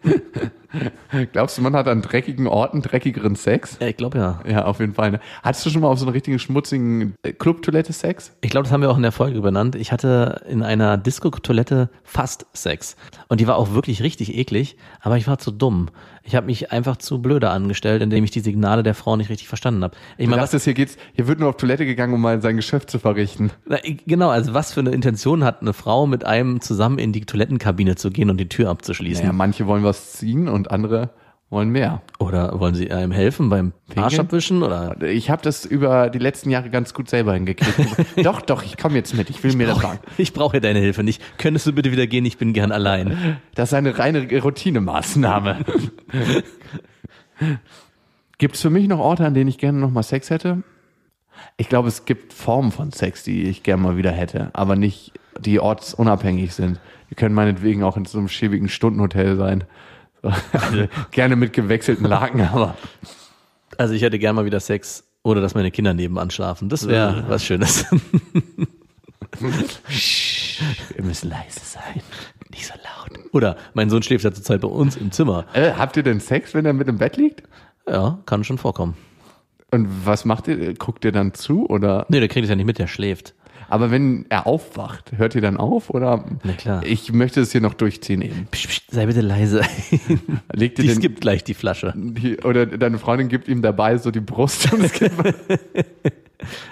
[1.33, 3.79] Glaubst du, man hat an dreckigen Orten dreckigeren Sex?
[3.81, 4.41] Ja, ich glaube ja.
[4.49, 5.13] Ja, auf jeden Fall.
[5.13, 5.21] Ne?
[5.43, 8.33] Hattest du schon mal auf so einer richtigen schmutzigen äh, Clubtoilette Sex?
[8.41, 9.75] Ich glaube, das haben wir auch in der Folge benannt.
[9.75, 12.97] Ich hatte in einer Disco-Toilette fast Sex.
[13.29, 15.89] Und die war auch wirklich richtig eklig, aber ich war zu dumm.
[16.23, 19.49] Ich habe mich einfach zu blöde angestellt, indem ich die Signale der Frau nicht richtig
[19.49, 19.97] verstanden habe.
[20.19, 22.57] Ich meine, was, dachtest, hier geht's, hier wird nur auf Toilette gegangen, um mal sein
[22.57, 23.51] Geschäft zu verrichten.
[23.67, 27.23] na, genau, also was für eine Intention hat eine Frau, mit einem zusammen in die
[27.23, 29.25] Toilettenkabine zu gehen und die Tür abzuschließen?
[29.25, 31.11] Ja, manche wollen was ziehen und andere
[31.51, 32.01] wollen mehr.
[32.19, 34.63] Oder wollen sie einem helfen beim Arsch abwischen?
[34.63, 37.77] Oder Ich habe das über die letzten Jahre ganz gut selber hingekriegt.
[38.25, 39.31] doch, doch, ich komme jetzt mit.
[39.31, 39.99] Ich will mir das sagen.
[40.17, 41.21] ich brauche deine Hilfe nicht.
[41.39, 42.25] Könntest du bitte wieder gehen?
[42.25, 43.39] Ich bin gern allein.
[43.55, 45.59] Das ist eine reine Routinemaßnahme.
[48.39, 50.63] gibt es für mich noch Orte, an denen ich gerne noch mal Sex hätte?
[51.57, 55.13] Ich glaube, es gibt Formen von Sex, die ich gerne mal wieder hätte, aber nicht,
[55.39, 56.79] die ortsunabhängig sind.
[57.11, 59.65] Die können meinetwegen auch in so einem schäbigen Stundenhotel sein.
[60.23, 62.77] So, Also, gerne mit gewechselten Laken, aber
[63.79, 66.69] Also ich hätte gern mal wieder Sex oder dass meine Kinder nebenan schlafen.
[66.69, 67.85] Das wäre was Schönes.
[69.39, 72.03] wir müssen leise sein.
[72.51, 73.19] Nicht so laut.
[73.33, 75.47] Oder mein Sohn schläft ja zurzeit bei uns im Zimmer.
[75.53, 77.43] Äh, habt ihr denn Sex, wenn er mit im Bett liegt?
[77.89, 78.97] Ja, kann schon vorkommen.
[79.71, 80.75] Und was macht ihr?
[80.75, 82.07] Guckt ihr dann zu oder?
[82.09, 83.35] Nee, der kriegt es ja nicht mit, der schläft.
[83.71, 86.25] Aber wenn er aufwacht, hört ihr dann auf oder?
[86.43, 86.83] Na klar.
[86.85, 88.47] Ich möchte es hier noch durchziehen eben.
[88.51, 89.63] Psst, psst, sei bitte leise.
[90.53, 91.95] Legt ihr den, skippt gleich die Flasche.
[91.97, 95.15] die, oder deine Freundin gibt ihm dabei so die Brust und es gibt,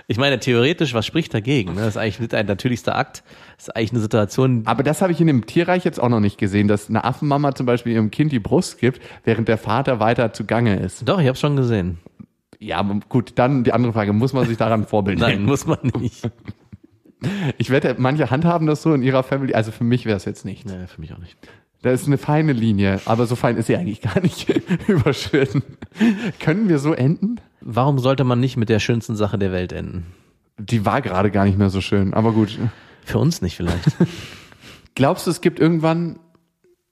[0.06, 1.74] Ich meine, theoretisch, was spricht dagegen?
[1.74, 1.80] ne?
[1.80, 3.22] Das ist eigentlich mit ein natürlichster Akt.
[3.56, 6.20] Das ist eigentlich eine Situation, Aber das habe ich in dem Tierreich jetzt auch noch
[6.20, 10.00] nicht gesehen, dass eine Affenmama zum Beispiel ihrem Kind die Brust gibt, während der Vater
[10.00, 11.06] weiter zugange ist.
[11.08, 11.98] Doch, ich habe schon gesehen.
[12.58, 16.28] Ja, gut, dann die andere Frage, muss man sich daran Vorbild Nein, muss man nicht.
[17.56, 20.44] Ich wette, manche handhaben das so in ihrer Family, also für mich wäre es jetzt
[20.44, 20.66] nicht.
[20.66, 21.36] Nee, für mich auch nicht.
[21.82, 24.48] Da ist eine feine Linie, aber so fein ist sie eigentlich gar nicht
[24.88, 25.62] überschritten.
[26.40, 27.40] Können wir so enden?
[27.60, 30.06] Warum sollte man nicht mit der schönsten Sache der Welt enden?
[30.58, 32.58] Die war gerade gar nicht mehr so schön, aber gut.
[33.04, 33.96] Für uns nicht vielleicht.
[34.94, 36.18] Glaubst du, es gibt irgendwann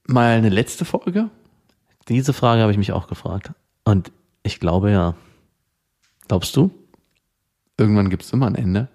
[0.07, 1.31] mal eine letzte Folge?
[2.09, 3.51] Diese Frage habe ich mich auch gefragt.
[3.85, 4.12] Und
[4.45, 5.14] ich glaube ja.
[6.29, 6.70] Glaubst du?
[7.77, 8.89] Irgendwann gibt es immer ein Ende.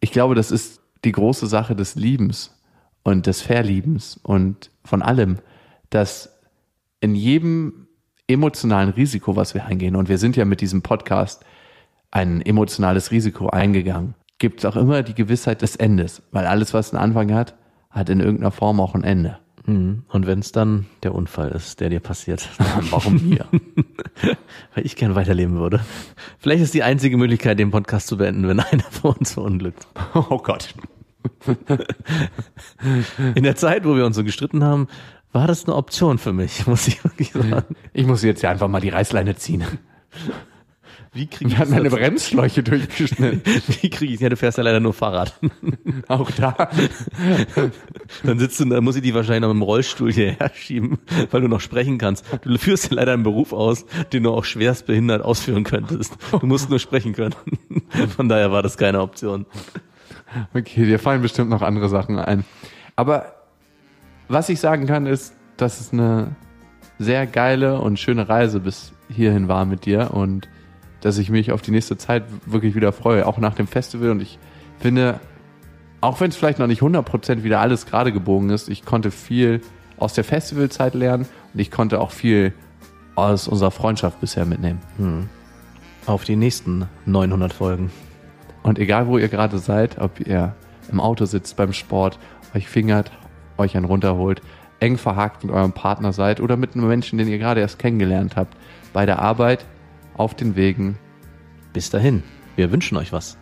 [0.00, 2.58] Ich glaube, das ist die große Sache des Liebens
[3.02, 5.38] und des Verliebens und von allem,
[5.90, 6.38] dass
[7.00, 7.86] in jedem
[8.26, 11.44] emotionalen Risiko, was wir eingehen, und wir sind ja mit diesem Podcast
[12.10, 16.92] ein emotionales Risiko eingegangen, gibt es auch immer die Gewissheit des Endes, weil alles, was
[16.92, 17.54] einen Anfang hat,
[17.90, 19.38] hat in irgendeiner Form auch ein Ende.
[19.70, 20.02] Mhm.
[20.08, 22.48] Und wenn es dann der Unfall ist, der dir passiert.
[22.90, 23.46] Warum mir?
[24.74, 25.80] Weil ich gern weiterleben würde.
[26.38, 29.86] Vielleicht ist die einzige Möglichkeit, den Podcast zu beenden, wenn einer von uns verunglückt.
[30.14, 30.74] Oh Gott.
[33.34, 34.88] In der Zeit, wo wir uns so gestritten haben,
[35.32, 37.76] war das eine Option für mich, muss ich wirklich sagen.
[37.92, 39.64] Ich muss jetzt ja einfach mal die Reißleine ziehen.
[41.12, 41.94] Wie kriege Wir ich hatten eine das?
[41.98, 43.42] Bremsschläuche durchgeschnitten.
[43.80, 45.34] Wie kriege ich Ja, du fährst ja leider nur Fahrrad.
[46.08, 46.70] Auch da.
[48.22, 50.98] Dann sitzt du, dann muss ich die wahrscheinlich noch mit dem Rollstuhl hierher schieben,
[51.30, 52.24] weil du noch sprechen kannst.
[52.42, 56.16] Du führst ja leider einen Beruf aus, den du auch schwerst behindert ausführen könntest.
[56.32, 57.34] Du musst nur sprechen können.
[58.16, 59.46] Von daher war das keine Option.
[60.54, 62.44] Okay, dir fallen bestimmt noch andere Sachen ein.
[62.96, 63.34] Aber
[64.28, 66.36] was ich sagen kann, ist, dass es eine
[66.98, 70.48] sehr geile und schöne Reise bis hierhin war mit dir und
[71.00, 74.10] dass ich mich auf die nächste Zeit wirklich wieder freue, auch nach dem Festival.
[74.10, 74.38] Und ich
[74.78, 75.20] finde,
[76.00, 79.60] auch wenn es vielleicht noch nicht 100% wieder alles gerade gebogen ist, ich konnte viel
[79.98, 82.54] aus der Festivalzeit lernen und ich konnte auch viel
[83.14, 84.80] aus unserer Freundschaft bisher mitnehmen.
[86.06, 87.90] Auf die nächsten 900 Folgen.
[88.62, 90.54] Und egal, wo ihr gerade seid, ob ihr
[90.90, 92.18] im Auto sitzt, beim Sport,
[92.54, 93.10] euch fingert,
[93.58, 94.40] euch einen runterholt,
[94.80, 98.36] eng verhakt mit eurem Partner seid oder mit einem Menschen, den ihr gerade erst kennengelernt
[98.36, 98.56] habt,
[98.92, 99.66] bei der Arbeit,
[100.14, 100.98] auf den Wegen.
[101.72, 102.22] Bis dahin.
[102.56, 103.36] Wir wünschen euch was.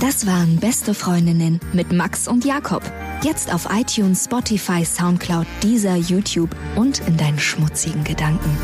[0.00, 2.82] Das waren Beste Freundinnen mit Max und Jakob.
[3.22, 8.56] Jetzt auf iTunes, Spotify, Soundcloud, dieser YouTube und in deinen schmutzigen Gedanken.